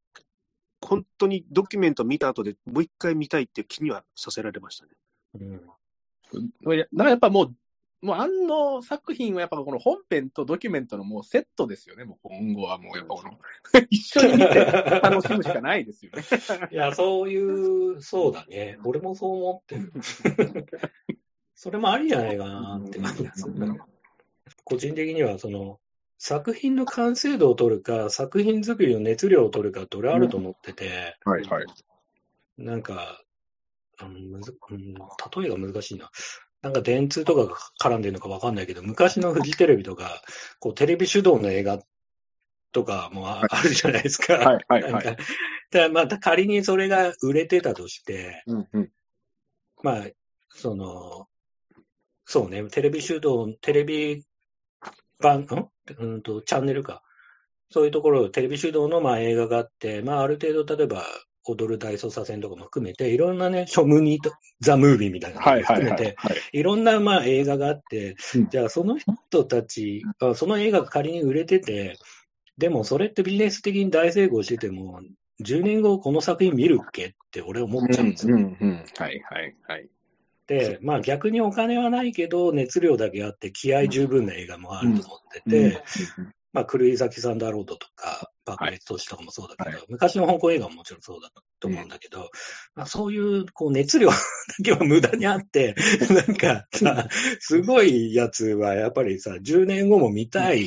[0.80, 4.92] 本当にドキュメント見た後でもう一回見たいっていう気にはさせられましたね。
[5.34, 5.70] うん
[6.32, 6.40] だ
[6.98, 7.54] からやっぱもう、
[8.02, 13.38] もうあの作品はやっぱこの本編とドキュメントのもうセットですよね、もう今後はもうやっぱこの
[13.90, 16.22] 一緒に見て楽しむしかないですよね。
[16.70, 18.78] いや、そういう、そうだね。
[18.84, 19.92] 俺もそう思ってる。
[21.54, 23.86] それもありじゃないかなって感じがするな。
[24.64, 25.80] 個人的には、その、
[26.18, 31.66] 作品の完成度を取るか、作品作りの熱量を取るかって俺あると思ってて、はいはい。
[32.58, 33.22] なんか、
[34.02, 35.00] うんむずうん、例
[35.46, 36.10] えが難しいな。
[36.62, 40.22] なんか電通とかが絡んでるのかわかんないけど、昔のフジテレビとか、
[40.58, 41.78] こうテレビ主導の映画
[42.72, 44.34] とかもああるじゃないですか。
[44.34, 45.16] はいはいはい
[45.70, 48.90] だまた仮にそれが売れてたとして、うんうん。
[49.82, 50.04] まあ、
[50.50, 51.28] その、
[52.24, 54.24] そうね、テレビ集道、テレビ
[55.20, 55.46] 版、ん？
[55.98, 57.02] うんと、チャンネルか。
[57.70, 61.04] そういうところ、テレビ集道のまあ映画があって、まあある程度、例えば、
[61.52, 71.96] 踊る大捜査線とかも含めて、いろんなね、ショムニーと、ザ・ムービーみたいなのも含めて、はいろんなまあ映画があってうん、じゃあその人たち、あその映画が仮に売れてて、
[72.58, 75.00] でもそれってビジネス的に大成功してても、
[75.42, 78.36] 10年後この作品見るっけって俺思っちゃうんですよ。
[78.36, 78.84] うんうん。
[78.98, 79.88] はいはいはい。
[80.46, 85.82] で、まあ逆にお金はないけど、熱量だけあって気合十分な映画もあると思ってて、
[86.56, 91.30] まあ、狂い咲きサンダーロードとか、爆裂都市とかもそうだけど、は昔の香港映画ももちろんそうだ
[91.60, 92.30] と思うんだけど、
[92.74, 94.16] まあ、そういうこう熱量 だ
[94.64, 95.74] けは無駄にあって、
[96.08, 97.08] なんかさ、
[97.40, 100.64] すごいやつはやっぱりさ、10年後も見たいん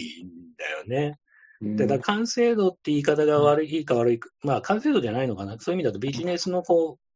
[0.59, 1.17] だよね。
[1.59, 5.57] で、だから完成度って言い方が悪い、いいか悪いか、まあ完成度じゃないのかな。
[5.57, 7.08] そういう意味だとビジネスのこう、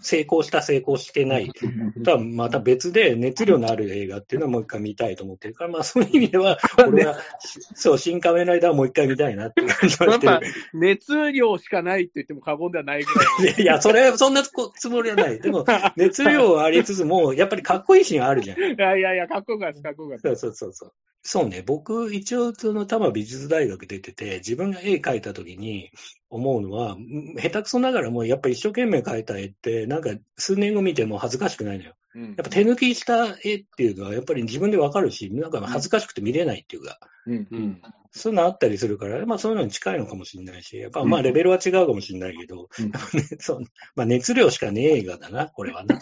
[0.00, 1.50] 成功した、成功してない
[2.04, 7.18] とはまた別で熱量のある映画っていうのはもう一回見たいと思ってるから、まあそういう意味では、 俺は、
[7.74, 10.52] そう、新仮面ライダーはもう一回見たいなって感じはしてやっぱる。
[10.74, 13.54] 熱量しかないって言っても過言ではないぐらい。
[13.62, 15.40] いや、それ、そんなこつもりはない。
[15.40, 15.64] でも、
[15.96, 18.58] 熱量はありつつも、やっぱりかっこいいシーンあるじゃん。
[18.58, 20.22] いやいやいや、かっこよかった、かっこよかった。
[20.22, 20.92] そうそうそうそう。
[21.22, 25.90] そうね、僕、一応、その、多摩美術大学出てて、自分が絵描いたときに
[26.30, 31.94] 思うのは、ん下手くそながらも、やっぱ一生懸命描いた絵って、なんか、数年後見ても恥ずかしくないのよ。
[32.14, 32.22] うん。
[32.22, 37.48] やっぱ手抜きした絵っていうのは、やっぱり自分でわかるし、なんか恥ずかしくて見れないっていうか、うん。
[37.50, 37.82] うん。
[38.12, 41.10] そういうのあったりするから、まあそういうのに近いのかもしれないし、やっぱうん。
[41.10, 42.86] まあレベルは違うかもしれないけど、うん。
[42.86, 42.92] ね
[43.40, 43.62] そう
[43.96, 45.98] まあ熱量しかねえ映画だな、これはな。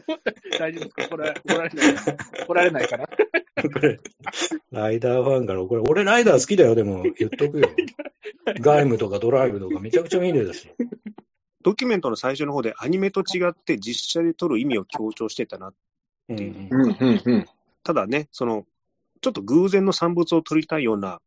[0.58, 1.04] 大丈夫ですか？
[1.04, 3.06] 怒ら怒られないかな怒られないかな？
[3.06, 4.00] これ、
[4.70, 7.68] ライダーファンから、これ、俺ライダー好きだよ、でも言っとくよ。
[8.60, 10.70] ガイムとかドライブとかめちゃくちゃ見るだし。
[11.62, 15.72] ドキュメントの最初の方でアニメと違って実写で撮る意味を強調してたな。
[16.28, 17.46] うんうんうんうんうん。
[17.82, 18.64] ただね、その、
[19.20, 21.20] ちょっと偶然の産物を撮りたいような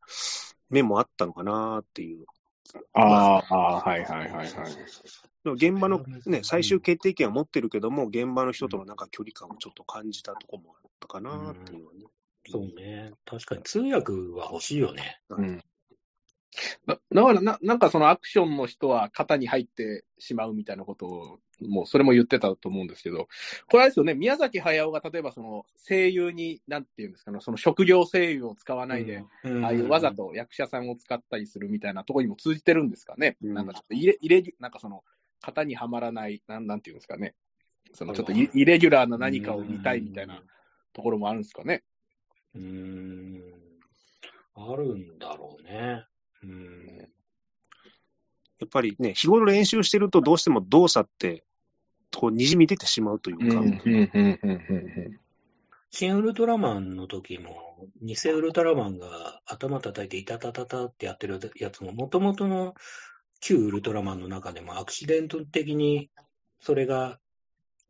[0.70, 2.26] 面もあったのかなっていう。
[2.94, 4.48] ああ、はいはいはいはい。
[5.44, 12.06] 現場のね、最終決定権は持ってるけども、現場の人とのなんか距離感をちょっと感じたところもあったかなっていうのはね。
[12.50, 13.14] そうね。
[13.26, 15.20] 確かに通訳は欲しいよね。
[15.30, 15.64] うん。
[16.86, 23.28] だだからな、なんかそのアクションの人は型に入ってしまうみたいなことを、もうそれも言ってたと思うんですけど、
[23.70, 33.38] これあれですよね、宮崎駿が例えばその声優に、なんていうんですかね、その職業声優を使わないで、うんああいうわざと役者さんを使ったりするみたいなところにも通じてるんですかね。
[33.42, 35.04] うんなんかちょっとイレ、イレギュなんかその、
[35.42, 37.36] 型にはまらない、なんなんていうんですかね。
[37.94, 40.42] そのちょっとイイレギュラーな何かを見たいみたいな
[40.94, 41.84] ところもあるんですかね。
[42.56, 43.42] うーん。
[44.56, 46.06] あるんだろうね。
[46.44, 47.12] うん。
[48.60, 51.44] やっぱりね、日頃練習してるとどうしても動作って、
[52.16, 55.20] こう、滲み出てしまうというか、うん、うん、うん、うん、
[55.90, 62.76] 新ウルトラマンの時も、偽ウルトラマンが頭叩いて、いたたたたってやってるやつも、もともとの
[63.42, 66.10] 旧ウルトラマンの中でもアクシデント的に、
[66.62, 67.20] それが、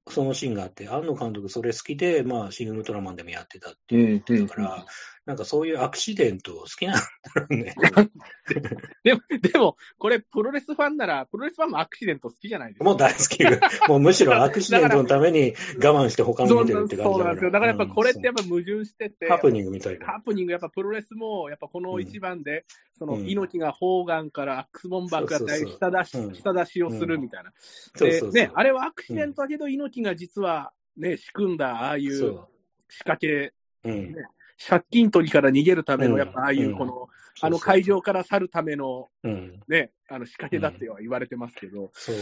[0.09, 4.47] そのシーンがあって、庵野監督それ好きで、まあ、新ウルトラマンでもやってたっていううん。
[4.47, 4.85] だから、
[5.25, 7.01] なんかそういうアクシデント好きなんだ
[7.35, 7.75] ろうね。
[9.03, 12.85] でも、でも、これ、プロレスファンなら、プロレスファンもアクシデント好きじゃないですか。
[12.85, 13.43] もう大好き。
[13.87, 17.51] もうむしろアクシデントのために我慢して他のそう見てるって感じそうなんですよ。
[17.51, 20.07] だからやっぱこれってやっぱ矛盾してて、ハプニングみたいな。
[20.07, 22.65] ハプニング、やっぱプロレスも、やっぱこの一番で、
[22.97, 27.51] そのうん猪木がホーガンからアックスボンバーグやったり、そうそう下出し、うん下出しをするみたいな。
[27.51, 27.55] で
[27.95, 32.49] そうそうそうね、あれはアクシデントだけど、猪木が実はね、仕組んだ、ああいうそ
[32.89, 33.53] 仕掛け、
[33.83, 34.15] う。
[34.61, 34.69] うん。
[34.69, 37.07] 借金取りから逃げるための、うんやっぱああいうこの、
[37.41, 39.59] あの会場から去るためのうん。
[39.67, 42.15] ね、あの仕掛けだっては言われてますけど、そう。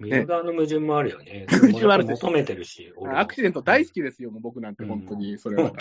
[0.00, 1.46] 見る側の矛盾もあるよね。
[1.50, 2.92] 矛盾はある求めてるし。
[3.14, 5.72] アクシデント大好きですよ、もう僕なんて本当に、それは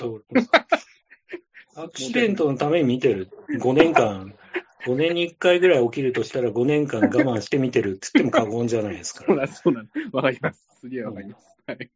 [1.76, 3.30] アクシデントのために見てる。
[3.50, 4.34] 5年間、
[4.86, 9.48] 5年に1回ぐらい起きるとしたら5年間我慢して見てるって言っても過言じゃないですから。
[9.48, 10.16] そうなんです、そうなんです。
[10.16, 10.80] わかります。
[10.82, 11.58] すげえわかります。
[11.68, 11.92] はい。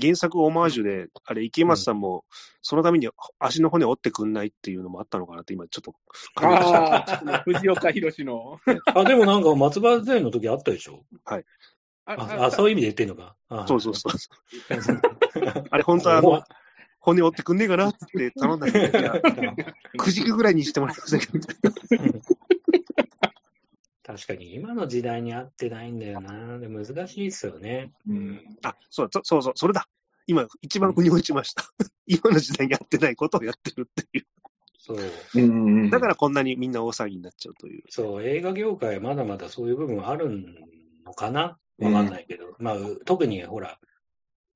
[0.00, 2.24] 原作オマージュで、あれ、池松さんも、
[2.62, 3.08] そのために
[3.38, 5.94] 足の骨折ってくんないっていうのもあったのかなって、今ちょっと
[6.34, 6.78] 感じました。
[7.32, 8.58] ああ、藤岡弘の。
[8.94, 11.04] あ、でもなんか松葉杖の時あったでしょ？
[11.24, 11.40] あ
[12.06, 13.34] あ、あそういう意味で言ってんのか。
[13.48, 14.12] あそうそうそう。
[15.70, 16.42] あれ、本当はあの、
[17.00, 19.12] 骨折ってくんねえかなって頼んだけど、いや、
[19.98, 22.20] 9軸ぐらいにしてもらえませ んかみたいな。
[24.14, 26.60] 確かに今の時代に合ってないんだよな。
[26.60, 27.92] で難しいですよね。
[28.08, 28.40] うん。
[28.62, 29.88] あ、そうそうそうそう、それだ。
[30.28, 31.64] 今、一番腑に落ちました。
[32.06, 34.26] 今の時代に合ってないことをやってるっていう。
[34.78, 34.98] そう。
[35.34, 37.82] うんだからこんなにみんな大騒ぎになっちゃうという。
[37.88, 40.30] そう、映画業界はまだまだそういう部分ある
[41.04, 41.58] のかな？
[41.78, 42.54] わかんないけど。
[42.60, 43.80] まあ、う特にほら、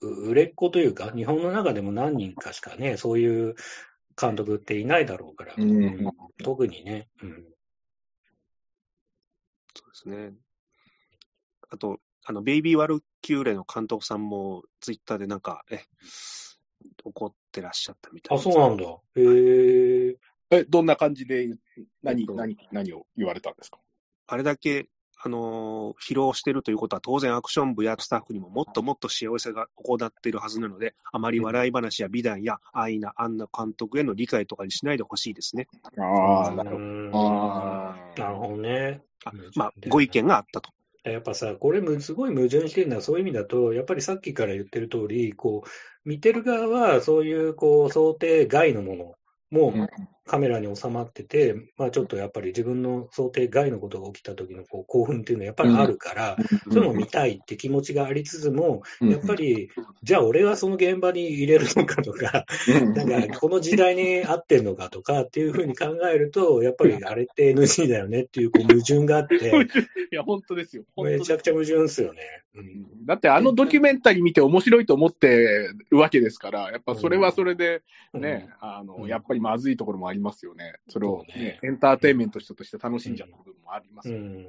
[0.03, 3.57] う売れっ子というか、日本の中でも何人かしかね、そういう
[4.21, 6.13] 監督っていないだろうから、うん
[6.45, 7.09] 特にね。
[7.23, 7.45] うん
[10.05, 10.33] ですね。
[11.71, 15.81] あと、あの、ベイビー・ワルキューレの監督さんも、ツイッターでなんか、え、
[17.05, 18.85] 怒ってらっしゃったみたいあ、そうなんだ。
[19.17, 20.19] へえ。
[20.51, 21.49] え、どんな感じで、
[22.03, 23.79] 何えっ、と何、何を言われたんですか？
[24.27, 24.89] あれだけ、
[25.21, 35.67] あのー疲労してるということは、当然アクション部やスタッフにももっともっと幸せが行っているはずなので、あまり笑い話や美談や愛な、あんな監督への理解とかにしないでほしいですね。
[35.99, 38.23] ああ、なるほど。
[38.23, 39.03] なるほどね。
[39.25, 40.71] あうんまあ、ご意見があったと。
[41.05, 49.15] やっぱさ、これむ、すごい矛盾してるのは、そういう意味だと、やっぱりさっきから言ってる通り、こう、見てる側は、そういう、こう、想定外のもの
[49.51, 49.89] もうん
[50.29, 56.37] カメラに収まってて、まあちょっとやっぱり自分の想定外のことが起きた時のこう興奮っていうのはやっぱりあるから、
[56.71, 59.71] そういうのを見たいって気持ちがありつつも、やっぱり、
[60.03, 62.45] じゃあ俺はその現場に入れるのかとか、
[62.95, 69.37] なんかこの時代に合ってんのかとかっていうふうに考えると、やっぱりあれって NG だよねっていうこう矛盾があって、
[70.13, 70.85] いや、本当ですよ。
[70.97, 72.21] めちゃくちゃ矛盾ですよね。
[72.55, 73.07] うん。
[73.07, 77.83] だってあのドキュメンタリー見て面白いと思ってるわけですから、やっぱそれはそれで
[78.15, 79.09] ね、あの、うん。
[79.09, 80.75] やっぱりまずいところもありますよね。
[80.89, 84.17] それをねね、エンターテインメントとして楽しんじゃう部分もありますよ。
[84.17, 84.47] うん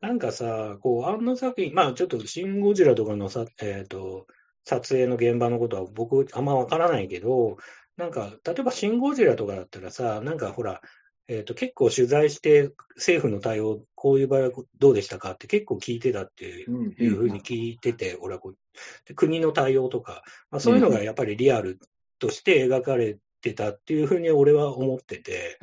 [0.00, 4.26] なんかさ、こう、あの作品、まあちょっと、シン・ゴジラとかのさ、えっ、と、
[4.64, 7.58] 撮影の現場のことは僕、あんまわからないけど、
[7.96, 10.80] なんか、例えばシン・ゴジラとかだったらさ、なんかほら、
[11.28, 18.56] えっ、と、結構取材して、政府の対応、こういう場合はどうでしたかって結構聞いてたっていうふうに聞いてて、俺はこう、
[19.04, 21.78] で国の対応とか、まあ、そういうのがやっぱりリアル
[22.18, 25.58] として描かれてたっていうふうに俺は思ってて、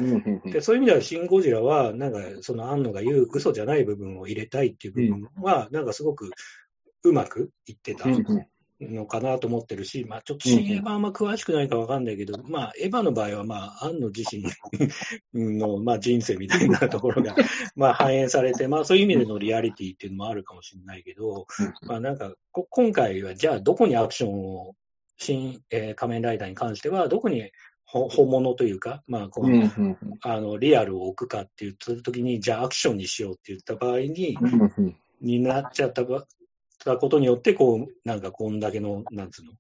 [0.52, 6.32] でそういう意味では、シン・ゴジラは、なんか、その庵野が言う嘘じゃない部分を入れたいっていう部分は、なんかすごく
[7.04, 8.06] うまくいってた
[8.80, 14.44] のかなと思ってるし、まあちょっと新エヴァあんま詳しくないかわかんないけど、まあエヴァの場合は、まあ庵野自身
[15.34, 17.36] の、まあ人生みたいなところが、
[17.76, 21.48] まあ反映されて、まあそういう意味でのリアリティっていうのもあるかもしれないけど、
[21.84, 24.76] まあなんか、こ今回はじゃあどこにアクションを、
[25.20, 27.48] 新、えー仮面ライダーに関しては、どこにほ
[27.88, 36.28] 本物というか、まあこの、うんうんあの、リアルを置くかって言った時に、じゃあアクションにしようって言った場合に、うんうんになっちゃったば
[36.84, 39.54] たことによって、こう、なんかこんだけの、なんつうの、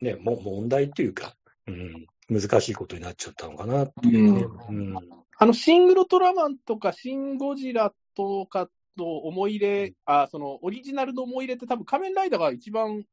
[0.00, 1.34] ね、も問題っていうか、
[1.66, 4.46] うん、難しいことになっちゃったのかなっていうね。
[4.68, 4.96] うん。
[5.38, 13.04] あの、シン・グルトラマンとか、シン・ゴジラとかと思い入れ、あ、その、オリジナルの思い入れって多分仮面ライダーが一番、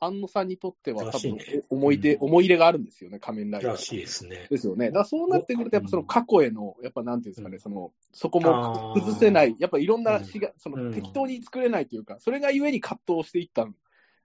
[0.00, 1.38] 安野さんにとっては多分
[1.68, 2.24] 思い出、うん。
[2.24, 3.72] 思い入れがあるんですよね、仮面ライダー。
[3.72, 4.46] らしいですね。
[4.50, 4.86] ですよね。
[4.86, 10.88] だからそうなってくると、やっぱその過去への、やっぱなんていうんですかね、その、そこも崩せない、やっぱいろんなしが、そうん。
[10.88, 13.68] の適当に作れないというか、それがゆえに葛藤していった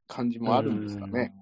[0.07, 1.33] 感じもあるんですかね。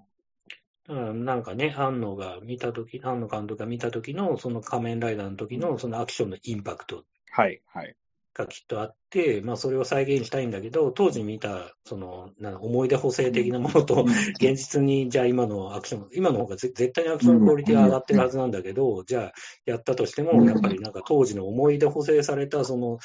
[0.90, 7.06] うん、なんかね、安野が見たとき、安野監督が見たときの、その仮面ライダーの時の、そのアクションのインパクト。
[7.32, 7.96] はい、はい。
[8.34, 14.06] がきっとあって、まあそれを再現したいんだけど、当時見た、その、な思い出補正的なものと、
[14.40, 19.34] 現実に、じゃあ今のアクション、今の方がぜ絶対にアクションのクオリティが上がってるはずなんだけど、じゃあ
[19.66, 22.98] やったとしても、やっぱりなんか当時の思い出補正された、その、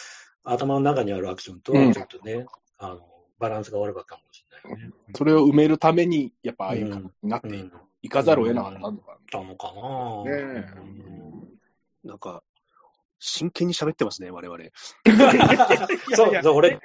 [0.45, 2.47] 頭の中にあるアクションとはちょっとね、
[2.79, 3.01] あの、
[3.39, 4.95] バランスが悪かったかもしれないよね。
[5.15, 6.91] それを埋めるために、やっぱああいううん。
[6.91, 7.73] 形になってうん。
[8.03, 10.65] いかざるを得なかったのかたのかなね
[12.05, 12.19] なん。
[12.19, 12.43] か、
[13.21, 14.65] 真剣に喋ってますね、我々。
[16.15, 16.81] そう、そう、俺、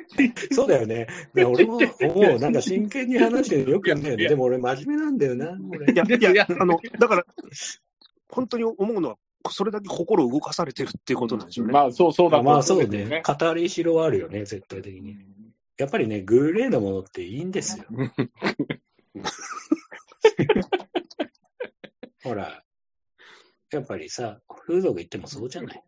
[0.52, 1.08] そうだよね。
[1.34, 4.28] で 俺も思う、なんか真剣に話してるのよく言うんだよね。
[4.28, 5.94] でも俺真面目なんだよな、俺。
[5.94, 7.26] いや、いいやや、あの、だから、
[8.30, 9.18] 本当に思うのは、
[9.52, 11.74] それだけ心を動かされてるっていうことなんでしょうね。
[11.74, 13.22] まあ、そうそうだとまあそうね。
[13.26, 15.18] 語りしろはあるよね、絶対的に。
[15.78, 17.86] やっぱりね、グレーなものっていいんですよ。
[22.24, 22.64] ほら、
[23.72, 25.84] やっぱりさ、風俗行ってもそうじゃない。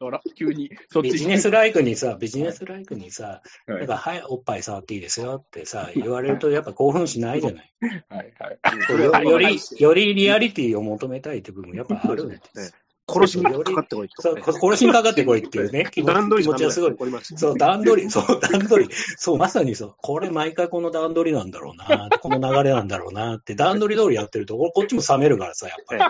[0.00, 7.72] ほら、急に、そっちビジネスライクにさ、ビジネスライクにさ、はいなんか、はい、おっぱい触っていいですよってさ、言われるとやっぱ興奮しないじゃない。
[8.08, 9.22] はい、はい。
[9.22, 12.74] よより、よりリアリティを求めたいって部分やっぱあるんです。
[13.12, 16.96] 殺しにかかってこい殺しにかかってこいっていうね、気持ち段取り気持ちはすごい。
[17.22, 18.94] そう、段取り、 そう、段取り。
[19.16, 19.94] そう、まさにそう。
[19.98, 26.02] これ毎回この段取りなんだろうな、この流れなんだろうなって、段取り通りやってると、こっちも冷めるからさ、やっぱり。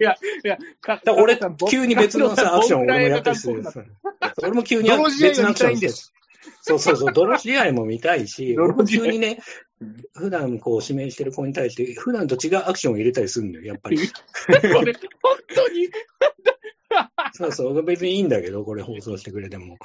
[0.00, 1.38] いや、いや、から俺、
[1.70, 3.62] 急に別のさ、アクションを俺もやったりする。
[4.42, 6.12] 俺も急に別のアクションです。
[6.64, 9.40] そうそうそう、泥試合も見たいし、普通にね、
[10.14, 13.98] 普段こう指名してる子に対して、普段と違うアクションを入れたりするのよ、やっぱり。
[14.46, 15.88] これ、本当に、
[17.32, 19.76] そうそう、別にいいんだけど、これ放送してくれても。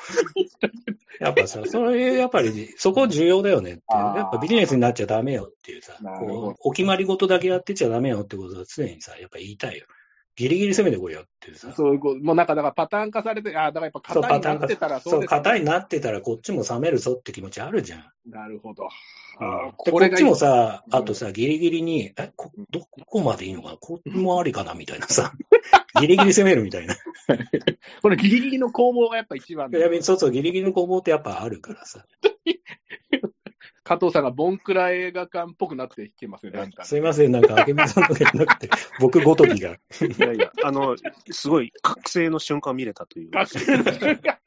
[1.19, 5.97] やっぱさ、そういう、やっぱり、そこ重要だよねってやっぱビジネスになっちゃダメよっていうさ、
[6.59, 9.87] お決まり事だけやってちゃダメよってことは常にさ、やっぱ言いたいよ。
[10.37, 11.73] ギリギリ攻めてこいよってさ。
[11.75, 15.37] そういうこと、もうなんか、だからパターン化されて、あだからやっぱそう、型にパターン化なってたらそう、ですね。
[15.37, 18.05] 型になってたらこっちも冷めるぞって気持ちあるじゃん。
[18.29, 18.87] なるほど。
[19.41, 19.67] うん。
[19.69, 20.95] あここっちもさ、うん。
[20.95, 23.77] あとさ、ギリギリに、え、こ、どこまでいいのかな？
[23.77, 24.75] こっちもありかな？
[24.75, 25.33] みたいなさ、
[25.99, 26.95] ギリギリ攻めるみたいな。
[28.03, 32.05] これギリギリの攻防がやっぱ一番いやそうそう、ギリギリの攻防ってやっぱあるからさ。
[33.83, 36.85] 加藤さんがボンクラ映画館っぽくなってきてますよね、なんか。
[36.85, 39.73] すいません、なんか、明美さんのじゃなくて、 僕ごときが。
[39.73, 39.77] い
[40.17, 40.95] やいや、あの、
[41.31, 44.39] すごい覚醒の瞬間を見れたという、学生の瞬間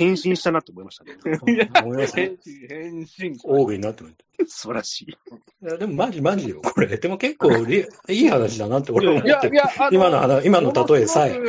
[0.00, 1.12] 変身したなと思いましたね。
[1.52, 3.38] いや思いま変身、変身。
[3.44, 4.04] 大食いになって。
[4.46, 5.10] 素晴らしい。
[5.10, 6.86] いや、でもマジマジよ、これ。
[6.96, 9.56] でも結構リ、いい話だなって俺は思いや、ってる。
[9.56, 11.40] いや、あ今の話今の例えさえこ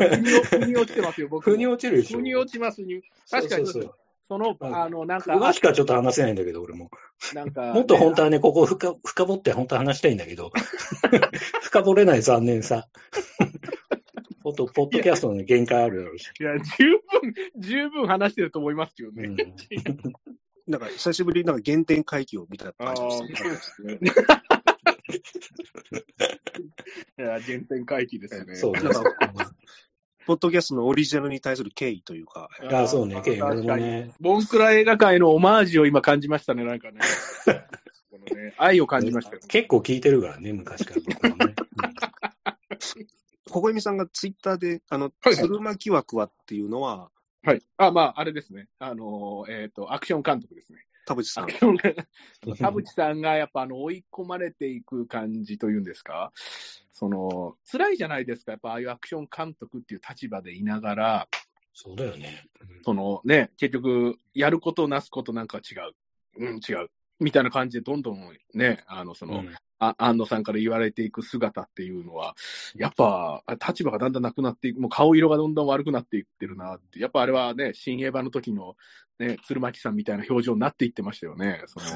[0.00, 1.52] れ腑に落ちてますよ、僕も。
[1.52, 2.18] 腑に落ちるでしょ。
[2.18, 3.02] 腑に落ちますに。
[3.30, 3.94] 確かに、そうそうそう
[4.28, 6.90] その、うんあの、なんか、詳しくはちょっと話せないんだけど、俺も。
[7.34, 10.52] なんか、 もっと本当はね、ここ深深掘って本当は話したいんだけど、
[11.62, 12.88] 深掘れない残念さ。
[14.44, 16.30] もっと、ポッドキャストのね限界あるだろうし。
[16.40, 16.84] いや、十
[17.20, 19.24] 分、十分話してると思いますけどね。
[19.24, 19.36] うん
[20.64, 23.98] なんか、久しぶりになんか原点回帰を見たああ、感そうじでですね。
[27.18, 28.54] いや、原点回帰ですね。
[28.54, 28.80] そうね。
[30.26, 34.10] ポッドキャストのオリジナルに対する敬意というか、あそうね、ケイ俺確かにもね。
[34.20, 37.00] ボンクラ映画界のオマージュを今感じましたね、なんかね。
[38.10, 39.40] このね愛を感じましたよ。
[39.48, 41.54] 結構聞いてるからね、昔から僕もね。
[43.50, 47.10] 小小みさんがツイッターで、あの、はい鶴巻枠はっていうのは、
[47.44, 47.62] はい。
[47.76, 48.68] あ、まあ、あれですね。
[48.78, 50.86] あの、えっ、と、アクション監督ですね。
[51.04, 51.46] 田淵さん。
[52.58, 56.32] 田淵さんがやっぱあの追い込まれていく感じというんですか、
[56.92, 61.28] その辛いじゃないですか、やっぱああいうアクション監督っていう立場でいながら、
[61.74, 62.48] そうだよね。
[62.84, 65.92] そのね、結局、やることなすことなんか違う、
[66.36, 66.90] うん、違う、
[67.22, 68.18] みたいな感じで、どんどん
[68.54, 69.54] ね、あのその、うん
[69.84, 72.36] あ安野さんから言われていく姿っていうのは、
[72.76, 78.76] やっぱ立場がだんだんなくなっていく、もう顔色がどんどん悪くなっていってるなって、やっぱあれはね、新エヴァの時の
[79.18, 81.86] ね、鶴巻さんみたいな表情になっていってましたよね、その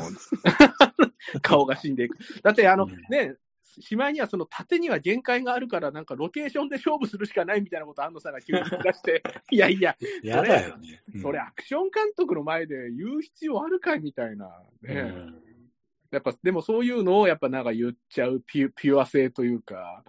[1.42, 2.18] 顔が死んでいく。
[2.42, 3.36] だって、あの、うんね、
[3.80, 11.02] しまいにはその縦には限界があるから、なんかロケーションで勝負するしかないみたいなこと、安野さんが急に出して、 いやいや、やだよね。
[11.14, 14.94] うんそれアクション監督の前で言う必要あるかいみたいな、ね。
[14.94, 15.42] うん
[16.12, 20.04] やっぱ、でもそういうのをやっぱなんか言っちゃうピュピュア性というか、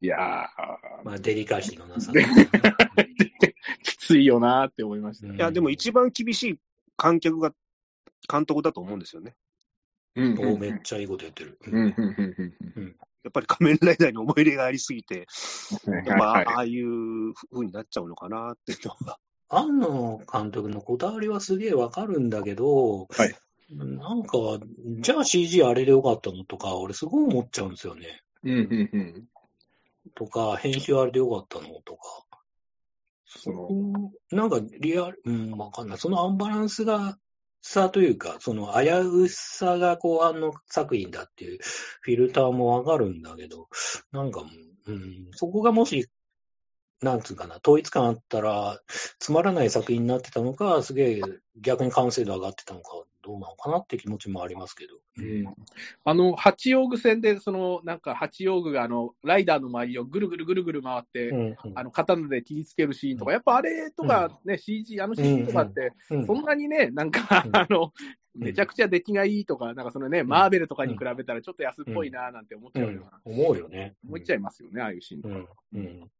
[0.00, 2.12] いやー、まあ、デリカシーのなさ。
[3.82, 5.26] きついよなーって思いました。
[5.26, 6.58] うんいや、でも一番厳しい
[6.96, 7.52] 観客が
[8.30, 9.34] 監督だと思うんですよね。
[10.16, 11.58] うんおめっちゃいいこと言ってる。
[11.66, 15.26] うんうんうんうんやっぱり仮面ライダーに思い入れがありすぎて、
[15.86, 19.18] うんやっぱはいああいう風になっちゃうのかなっていうのが。
[19.50, 23.34] 庵野監督のこだわりはすげえわかるんだけど、はい
[23.70, 24.38] なんか、
[25.00, 28.22] じゃあ CG あれでよかったのとか、俺すごい思っちゃうんですよね。
[28.42, 29.28] うんうんうん
[30.14, 32.24] とか、編集あれでよかったのとか。
[33.26, 33.92] そのうん
[34.30, 35.98] なんかリアル、うん、わかんない。
[35.98, 37.18] そのアンバランスが、
[37.62, 41.58] さというか、その危うさが後半、の作品だっていう
[42.00, 43.68] フィルターもわかるんだけど、
[44.12, 44.44] なんか、
[44.86, 46.08] うん、そこがもし、
[47.00, 48.80] なんつうかな、統一感あったら、
[49.18, 51.22] つまらない作品になってたのか、すげえ
[51.60, 54.94] 逆に完成度上がってたのか、どうなのかなって気持ちもありますけど。
[55.18, 55.54] うん。
[56.04, 66.26] あの、八王子戦で、その、なんか八王子があの、ライダーの周りをぐるぐるぐるぐる回って、うんあの、刀で切りつけるシーンとか、やっぱあれとかね、CG、あの CG とかって、うん。
[66.26, 67.52] そんなにね、なんか、うん。
[67.56, 67.92] あの、
[68.34, 68.44] うん。
[68.44, 73.94] めちゃくちゃ出来がいいとか、なんかそのね、マーベルとかに比べたらちょっと安っぽいななんて思っちゃうような、思うよね。
[74.06, 75.34] 思っちゃいますよね、ああいうシーンとか。
[75.74, 75.80] うん。
[75.80, 76.10] うん。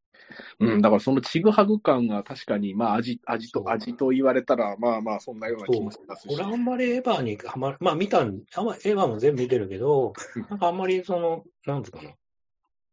[0.61, 6.35] うん、だからそのちぐはぐ感が確かに、まあ味、味と、味と言われたら、まあまあ、そんなような気もしますし。
[6.35, 10.13] 俺あんまりエヴァにはまる、まあ見たん、あんまエヴァも全部見てるけど、
[10.51, 12.15] なんかあんまりその、なんつうかな、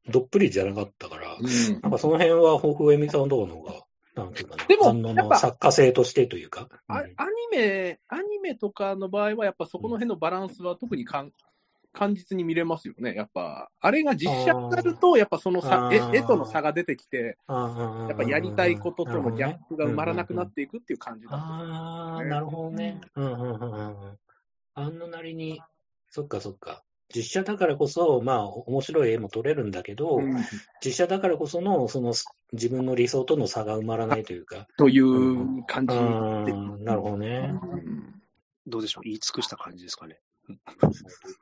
[0.10, 1.82] どっぷりじゃなかったから、うん。
[1.82, 3.74] なんかその辺は、豊富エミさんのところの方が、
[4.16, 7.08] なんていうかな、でもの作家性としてというか、あアニ
[7.52, 11.32] メ、アニメとかの場合は、やっぱそこの辺のバランスは特にかん
[11.96, 13.16] 感実に見れますよね。
[13.16, 14.70] やっぱ、あれが実写に。
[14.70, 23.02] なると、やっぱその差、絵との差が出てきて、やっぱやりたいこととのギャップが埋まらなくなっていくっていう感じだと思ああ、なるほどね。
[23.16, 24.18] うんうんうんうん。
[24.76, 25.62] あのなりに、
[26.10, 26.84] そっかそっか。
[27.16, 30.36] 実写だからこそ、まあ、面白い絵も撮れるんだけど、うん
[30.84, 32.14] 実写だからこその、その、
[32.54, 34.68] 自分の理想との差が埋まらないというか。
[34.78, 35.96] という感じ。
[35.96, 37.54] うん、なるほどね。
[37.64, 38.16] うん
[38.68, 40.20] どうでしょう言い尽くした感じですかね。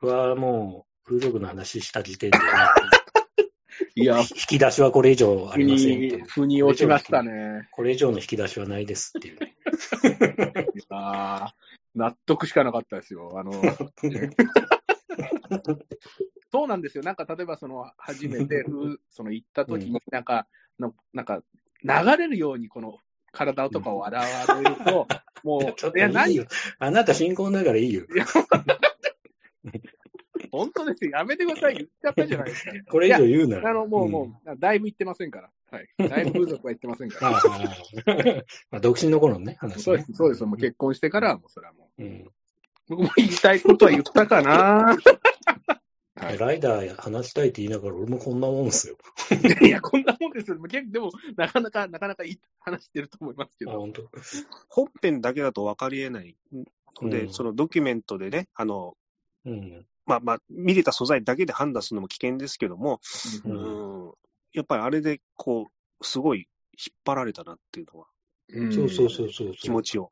[0.00, 2.38] 僕はもう、風俗の話した時点で、
[3.96, 7.68] いや、引き出しはこれ以上あ腑りませんってに、腑に落ちましたね。
[7.70, 9.56] これ以上の引き出しはないですっていうね。
[10.74, 11.48] いやー
[11.94, 13.38] 納得しかなかったですよ。
[13.38, 13.52] あの、
[16.50, 17.04] そうなんですよ。
[17.04, 20.48] なんか、例えば、その、初めて、うその、行った時に、なんか、
[20.80, 21.42] のなんか、
[21.82, 22.98] 流れるように、この、
[23.30, 24.26] 体とかを洗わ
[24.60, 25.06] れると、
[25.42, 26.46] もちょっう、いや、何。
[26.78, 28.06] あなた新婚だからいいよ。
[30.50, 31.12] 本当ですよ。
[31.12, 31.74] やめてください。
[31.74, 32.72] 言っちゃったじゃないですか。
[32.90, 33.70] これ以上言うなら。
[33.70, 35.50] あの、もう、んもう、だいぶ言ってませんから。
[35.70, 35.88] はい。
[35.98, 37.36] だいぶ風俗は言ってませんから。
[37.36, 39.82] ああ まあ、独身の頃のね、話、ね。
[39.82, 40.44] そうです、そうです。
[40.44, 42.02] もう結婚してからは、もう、それはもう。
[42.02, 42.30] うん。
[42.88, 44.96] 僕も言いたいことは言ったかな。
[46.16, 48.96] はいライダー話したいって言いながら、俺もこんなもんですよ。
[49.60, 50.58] いや、こんなもんですよ。
[50.62, 53.80] 結構でも、なかなか、なかなかいい話してると思いますけあ、ど。
[53.80, 54.10] 本当。
[54.68, 56.36] 本編だけだと分かり得ない
[57.02, 58.96] ので、うんそのドキュメントでね、あの、
[59.46, 59.86] うん。
[60.06, 63.00] まあまあ、見れた素材だけで判断するのも危険ですけども、
[63.44, 64.12] ううんん、
[64.52, 65.68] やっぱりあれで、こ
[66.00, 68.06] う、すごい引っ張られたなっていうのは、
[68.48, 69.52] うんそうそうそうそう。
[69.54, 70.10] 気持ちを。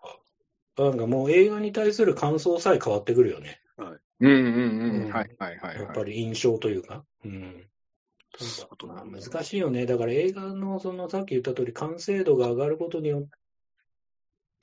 [0.78, 3.60] なんかもう映画に対する感想さえ変わってくるよね。
[3.76, 5.12] うんうんううんん。
[5.12, 6.10] はいはいはいやっぱはい。
[6.12, 7.04] り印象というか。
[7.24, 7.68] うん。
[9.10, 9.84] 難しいよね。
[9.84, 13.28] だから映画のそのさっき言った通り完成度が上がることによって、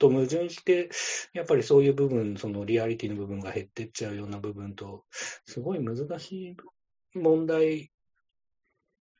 [0.00, 0.90] と矛盾して、
[1.34, 5.04] やっぱりそういう部分、そのリアリティの部分が減ってっちゃうような部分と、
[5.44, 6.56] すごい難し
[7.14, 7.92] い問題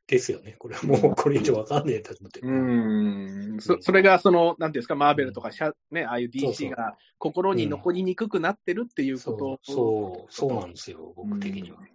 [0.07, 0.55] ですよね。
[0.57, 2.41] これはもうこれ以上わかんねえと思って。
[2.41, 3.57] うん。
[3.61, 11.87] そそれが、その、なんていうんですか、マーベルとかシャ、ね、ああいう DC が心に残りにくくなってるっていうことそう、そうなんですよ、僕的にはうん。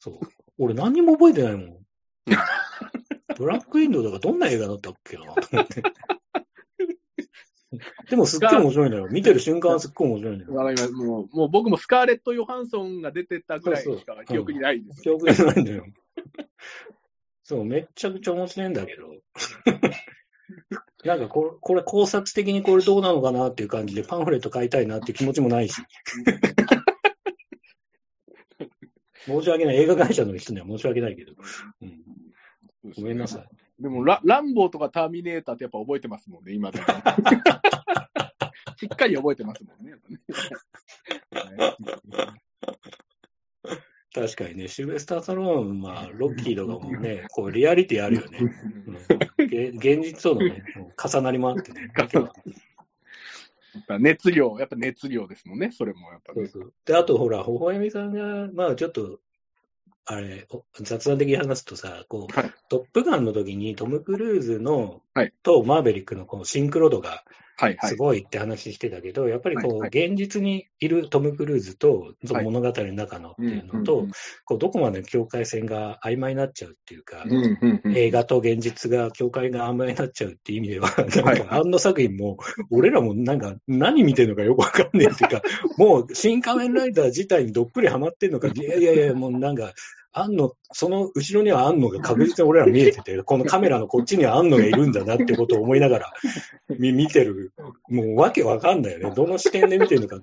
[0.00, 0.18] そう。
[0.58, 1.78] 俺何にも覚えてないもん。
[3.38, 5.82] ブラックウィンドウだからどんな映画だったっけなと思って。
[8.08, 9.08] でもすっげえ面白いんだよ。
[9.10, 10.54] 見てる瞬間はすっごい面白いんだよ。
[10.54, 10.92] わかります。
[10.92, 15.02] もう、もう僕もスカーレット・ヨハンソンが出てたぐらいしか記憶にないです。
[15.02, 15.84] 記憶にないんだよ。
[17.44, 19.08] そう、めっちゃくちゃ面白いんだけど。
[21.04, 25.80] なんかこれ、これ考察的にこれどうなのかなっていう感じでパンフレット買いたいなっていう気持ちもないし。
[29.24, 29.76] 申し訳ない。
[29.76, 31.34] 映画会社の人には申し訳ないけど。
[31.82, 32.02] うん、
[32.96, 33.48] ごめんなさい。
[33.80, 36.86] でもラ、ランボーとかターミネーターってやっぱ覚えてますもんね、今でも。
[38.76, 39.90] しっかり覚えてますもんね。
[39.90, 40.00] やっ
[41.30, 42.38] ぱね
[44.14, 48.38] 確かにね、シルベスター・サローンはロッキーとかもね、こうリアリティあるよね。
[49.38, 50.64] うん、げ現実とのね、
[51.02, 51.92] 重なりもあってね。
[51.96, 52.08] やっ
[53.86, 56.48] ぱ熱量、やっぱ熱量ですもんね、それもやっぱね。
[56.48, 56.74] そうそう。
[56.84, 59.20] で、あとほら、微笑みさんが、まあちょっと、
[60.10, 62.52] あれ、お雑談的に話すとさ、こう、はい。
[62.70, 65.34] トップガンの時にトム・クルーズの、はい。
[65.42, 67.24] とマーベリックのこのシンクロ度が
[67.60, 67.90] はいはい。
[67.90, 74.06] すごいって話してたけど、やっぱりこう、はいは現実にいるトム・クルーズと、物語の中のっていうのと、
[74.44, 77.96] こうどこまで境界線が曖昧になっちゃうっていうか、うんうんうん。
[77.96, 81.40] 映画と現実が、境界が曖昧になっちゃうっていう意味では、 なんはい。
[81.40, 82.38] か、あの作品も、
[82.70, 85.42] 俺らもなんか、何見てるのかよくわかんないっていうか、
[85.78, 89.72] もう、新仮面ライダー自体にどっぷりハマってんのか、 いやいやいや、もうなんか、
[90.12, 96.12] 安野、その後ろには安野が確実に俺ら見えてて、 このカメラのこっちには安野がいるんだなってことを思いながら、
[96.78, 97.52] み見てる。
[97.88, 99.14] もうわけわかんないよね。
[99.14, 100.20] どの視点で見てるのか。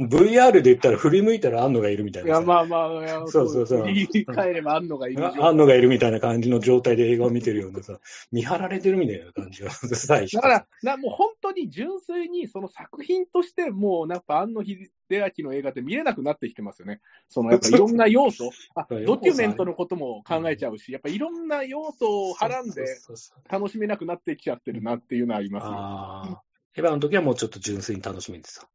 [0.00, 2.40] VR で言ったら振り向いたら安野がいるみたいいや。
[2.40, 5.24] まあまあ、そうそうそう言い換えればあんのがいる。
[5.24, 7.98] あ安野がいるみたいな感じの状態で映画を見てるようなさ、
[8.32, 17.00] 見張られてるみたいな感じがさ、だから、なもう本当に純粋にその作品として、もうなんか庵野秀明の映画って見れなくなってきてますよね。
[17.28, 22.84] そのやっぱいろんな要素、あドキュメントのことも考えちゃうし、やっぱいろんな要素をはらんで
[23.48, 25.70] 楽しめなくなってきちゃってるなっていうのはありますよ。
[25.72, 26.42] ああ。
[26.76, 28.68] エヴァの時はもうちょっと純粋に楽しめてた。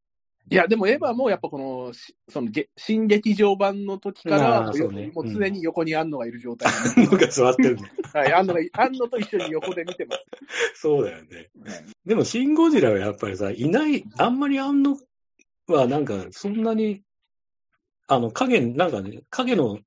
[0.52, 4.74] いや、でもエヴァもやっぱこの、しそのげ新劇場版の時かあら、
[5.14, 7.84] もう常に横に庵野がいる状態安野が座ってるの。
[8.14, 10.82] はい、庵野が、庵野と一緒に横で見てます。
[10.82, 11.50] そうだよね。
[12.06, 14.98] でも、シン・ゴジラはやっぱりさ、いない、あんまり安野
[15.68, 17.02] はなんか、そんなに、
[18.08, 19.80] あの、影、なんかね、影の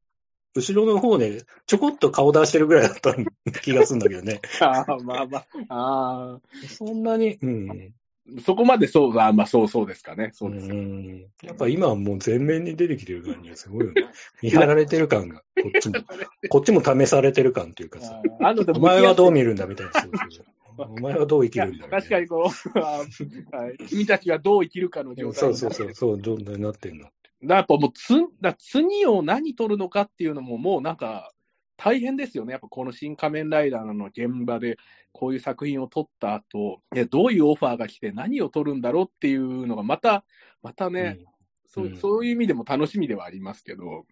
[0.56, 3.14] 後ろの方でちょこっと顔出してるぐらいだった
[3.60, 4.40] 気がするんだけどね。
[4.60, 7.70] ああ、まあまあ、あそんなに、うん。
[7.70, 10.30] あ、そこまでそう、あまあそうそうですかね。
[10.32, 10.68] そうです。
[10.72, 11.26] ん。
[11.42, 14.06] やっぱ今はもう全面に出てきてる感じがすごいよね。
[14.42, 15.94] 見張られてる感が、こっちも。
[16.48, 18.20] こっちも試されてる感っていうかさ。
[18.40, 19.92] あお前はどう見見るんだみたいな。
[19.92, 20.46] そうそうそう
[20.78, 21.96] お前はどう生きるんだみたいな。
[21.98, 27.08] 確かにこう、 あはい君たちはどう生きるかの状態そうそうそう、そう、状態になってんの。
[27.44, 31.32] だやっぱもうつ、だ次を何取るのかっていうのも、もうなんか、
[31.76, 32.52] 大変ですよね。
[32.52, 34.78] やっぱこの新仮面ライダーの現場で、
[35.12, 36.80] こういう作品を撮った後、
[37.10, 40.24] どういうオファーが来て何を撮るんだろうっていうのが、また、
[40.62, 41.26] またね、うん、
[41.66, 44.06] そうそういう意味でも楽しみではありますけど。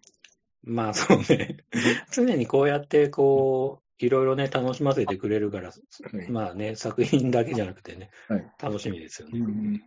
[0.63, 1.57] まあそうね。
[2.11, 5.73] 常にこうやってこう、いろいろね、楽しませてくれるから、は
[6.23, 9.39] い、まあね、作品だけじゃなくてね、はい、楽しみですよね。
[9.39, 9.81] うん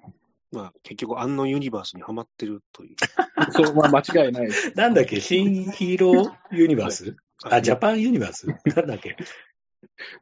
[0.50, 2.96] まあ、結局、あのユニバースにはまってるという。
[3.52, 4.48] そう、まあ、間違いない。
[4.76, 8.46] なんだっけ、新ヒーローユニバース、あ、ジャパンユニバース？
[8.46, 9.16] なんだっけ？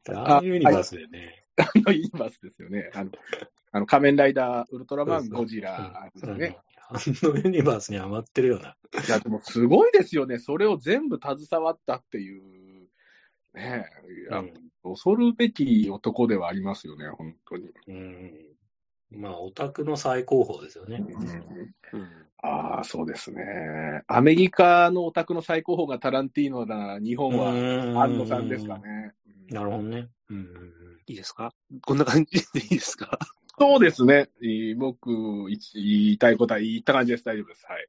[0.09, 1.45] あのユニバースだよね。
[1.57, 2.91] あのユニバースですよね。
[2.93, 3.11] あの、
[3.71, 6.59] あの仮面ライダー、ウルトラマン、ゴジラですね。
[6.89, 8.77] あのユニバースにはまってるような。
[9.07, 10.39] いや、でもすごいですよね。
[10.39, 12.66] それを全部携わったっていう。
[13.57, 13.87] ね
[14.31, 14.53] え、うん、
[14.83, 17.71] 恐るべき男ではありますよね、本当に。
[17.89, 18.33] うん。
[19.11, 20.99] まあ、オタクの最高峰ですよね。
[21.93, 22.09] うん、
[22.43, 24.03] ああ、そうですね。
[24.09, 29.13] アメリカのオタクの最高峰がタランティーノだな、日本は安野さんですかね。
[29.49, 30.09] なるほどね。
[30.29, 30.47] うん、
[31.07, 31.55] いいですか？
[31.83, 33.19] こんな感じでいいですか？
[33.59, 34.29] そうですね。
[34.77, 35.57] 僕、言
[36.13, 37.25] いたいことは言った感じです。
[37.25, 37.65] 大丈夫です。
[37.67, 37.89] はい。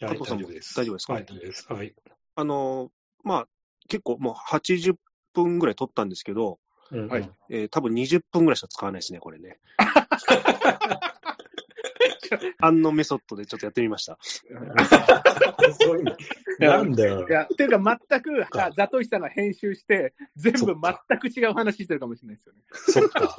[0.00, 1.14] 加藤さんも大丈夫ですか？
[1.14, 1.72] はい、大丈夫です。
[1.72, 1.94] はい。
[2.36, 2.92] あの、
[3.24, 3.48] まあ、
[3.90, 4.94] 結構もう80
[5.34, 6.58] 分ぐらい撮ったんですけど、
[6.92, 9.58] うんはいえー、多分20分ぐらいしか使わないですね、これね。
[12.62, 14.16] あのメソッドでちょっとやってみました。
[16.60, 17.26] なんだよ。
[17.28, 18.46] いや、っていうか、全く、
[18.76, 22.60] ザトイさんが編集して、全部全く違う話してるかもしれないですよね。
[22.72, 23.34] そっか。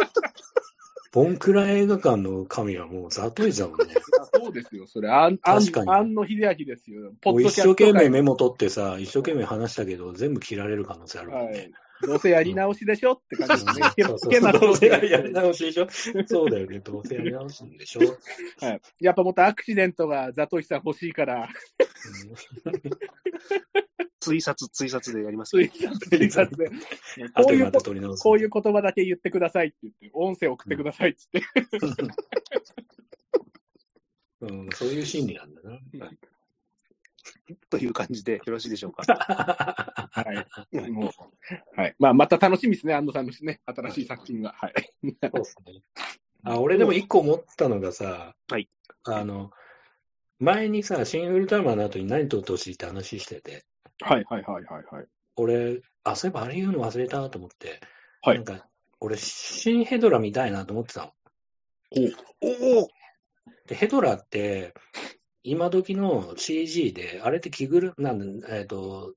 [1.12, 3.76] ボンクラ映画館の神はもうザトイじゃんね。
[4.34, 5.10] そうですよ、それ。
[5.10, 5.92] あん、確かに。
[5.92, 7.12] あんの秀明ですよ。
[7.22, 11.58] ポッド一生懸命メモ取ってさ、一生懸命話したけど、全部切られる可能性あるもんね。
[11.58, 11.72] はい
[12.04, 13.94] どうせやり直しでしょって感じですね。
[14.00, 15.88] そうそうそうどうせやり直しでしょ？
[16.26, 16.80] そうだよね。
[16.80, 18.18] どうせやり直すんでしょ？
[18.66, 18.82] はい。
[19.00, 21.48] やっぱもっとアクシデントがザトイさん欲しいから。
[24.22, 26.70] 追殺、追殺でやります、追殺、追殺で。
[27.36, 27.72] こういう、
[28.18, 31.42] こういう言葉だけ言ってくださいって言って、音声送ってくださいって言
[31.92, 32.04] って。
[34.42, 35.80] うん、そういう心理なんだな。
[37.70, 39.04] という感じでよろしいでしょうか。
[39.04, 40.92] はい。
[40.92, 41.12] もう、
[41.80, 41.96] はい。
[42.00, 44.54] まあ、また楽しみですね、安藤さんのね、新しい作品が。
[44.54, 44.74] はい。
[45.04, 45.84] そうですね。
[46.44, 48.70] あ、俺でも一個思ったのがさ、はい。
[49.04, 49.52] あの、
[50.40, 53.64] 前にさ、新ウルトラマンの後に何撮ってほしいって話してて。
[54.02, 55.06] はいはいはいはいはい。
[55.36, 57.80] 俺、あ、そういえばあれ言うの忘れたと思って。
[58.22, 58.36] はい。
[58.38, 58.68] なんか、
[59.00, 61.14] 俺、新ヘドラ見たいなと思ってたの。
[62.42, 62.88] おお
[63.68, 64.74] で、ヘドラって、
[65.44, 69.14] 今時の CG で、あれって着ぐる、なんえっ、ー、と、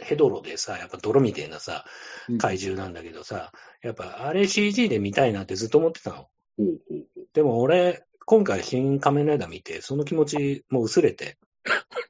[0.00, 1.84] ヘドロでさ、やっぱ泥みたいなさ、
[2.38, 3.52] 怪獣なんだけどさ、
[3.82, 6.28] うん、やっぱあれ CG で見たいなってずっと思ってたの。
[6.58, 6.78] うん、
[7.32, 11.38] でも俺、今回新仮面ライダー見て、その気持ちも薄れて、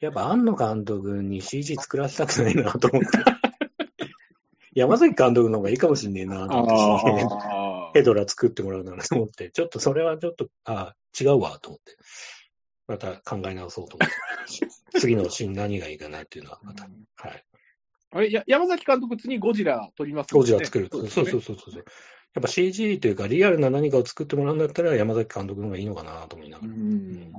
[0.00, 3.08] やっぱ庵野監督に CG 作らせたくないなと思って。
[4.74, 6.96] 山崎監督の方がいいかもしんねえなと思
[7.88, 11.96] って、ヘドラ作ってもらうならと思って、ちょっとそれはちょっと、あ違うわと思って。
[12.86, 15.00] また考え直そうと思って。
[15.00, 16.86] 次のシーン何がいいかなっていうのはまた。
[17.16, 17.44] はい。
[18.10, 20.38] あれ、や山崎監督、次ゴジラ撮りますね。
[20.38, 20.88] ゴジラ作る。
[20.92, 21.74] そう,、そうそうそうそう。
[21.74, 21.80] や
[22.40, 26.72] っぱ CG というか、リアルな何かを作ってもらうんだったら、山崎監督の方がいいのかなと思いながら。
[26.72, 27.32] うん、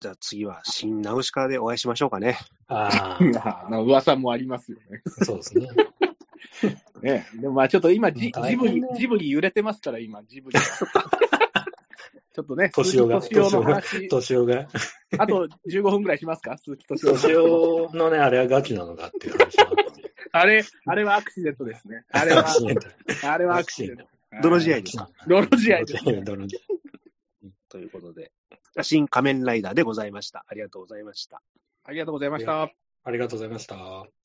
[0.00, 2.38] じゃあ次は、新ナウシカでお会いしましょうかね。
[2.68, 3.18] あ
[3.70, 3.78] あ。
[3.78, 5.02] 噂もありますよね。
[5.24, 5.68] そうですね。
[7.02, 10.58] ねでもまあちょっと今ジ、ジブリ、ジブリ揺れてますから、今、ジブリ。
[12.36, 14.08] ちょっとね、年男が、年男の話。
[14.08, 14.68] 年男が。
[15.18, 16.58] あと15分ぐらいしますか？
[16.58, 17.18] 鈴木年男。
[17.18, 19.56] 年男のね、あれはガチなのかっていう話
[20.32, 22.04] あれ、あれはアクシデントですね。
[22.10, 22.44] あれは、
[23.24, 24.04] あれはアクシデント。
[24.42, 26.22] 泥試合ですか泥試合です、ね。
[27.70, 28.32] ということで、
[28.82, 30.44] 新仮面ライダーでございました。
[30.48, 31.42] ありがとうございました。
[31.84, 32.62] ありがとうございました。
[33.04, 34.15] ありがとうございました。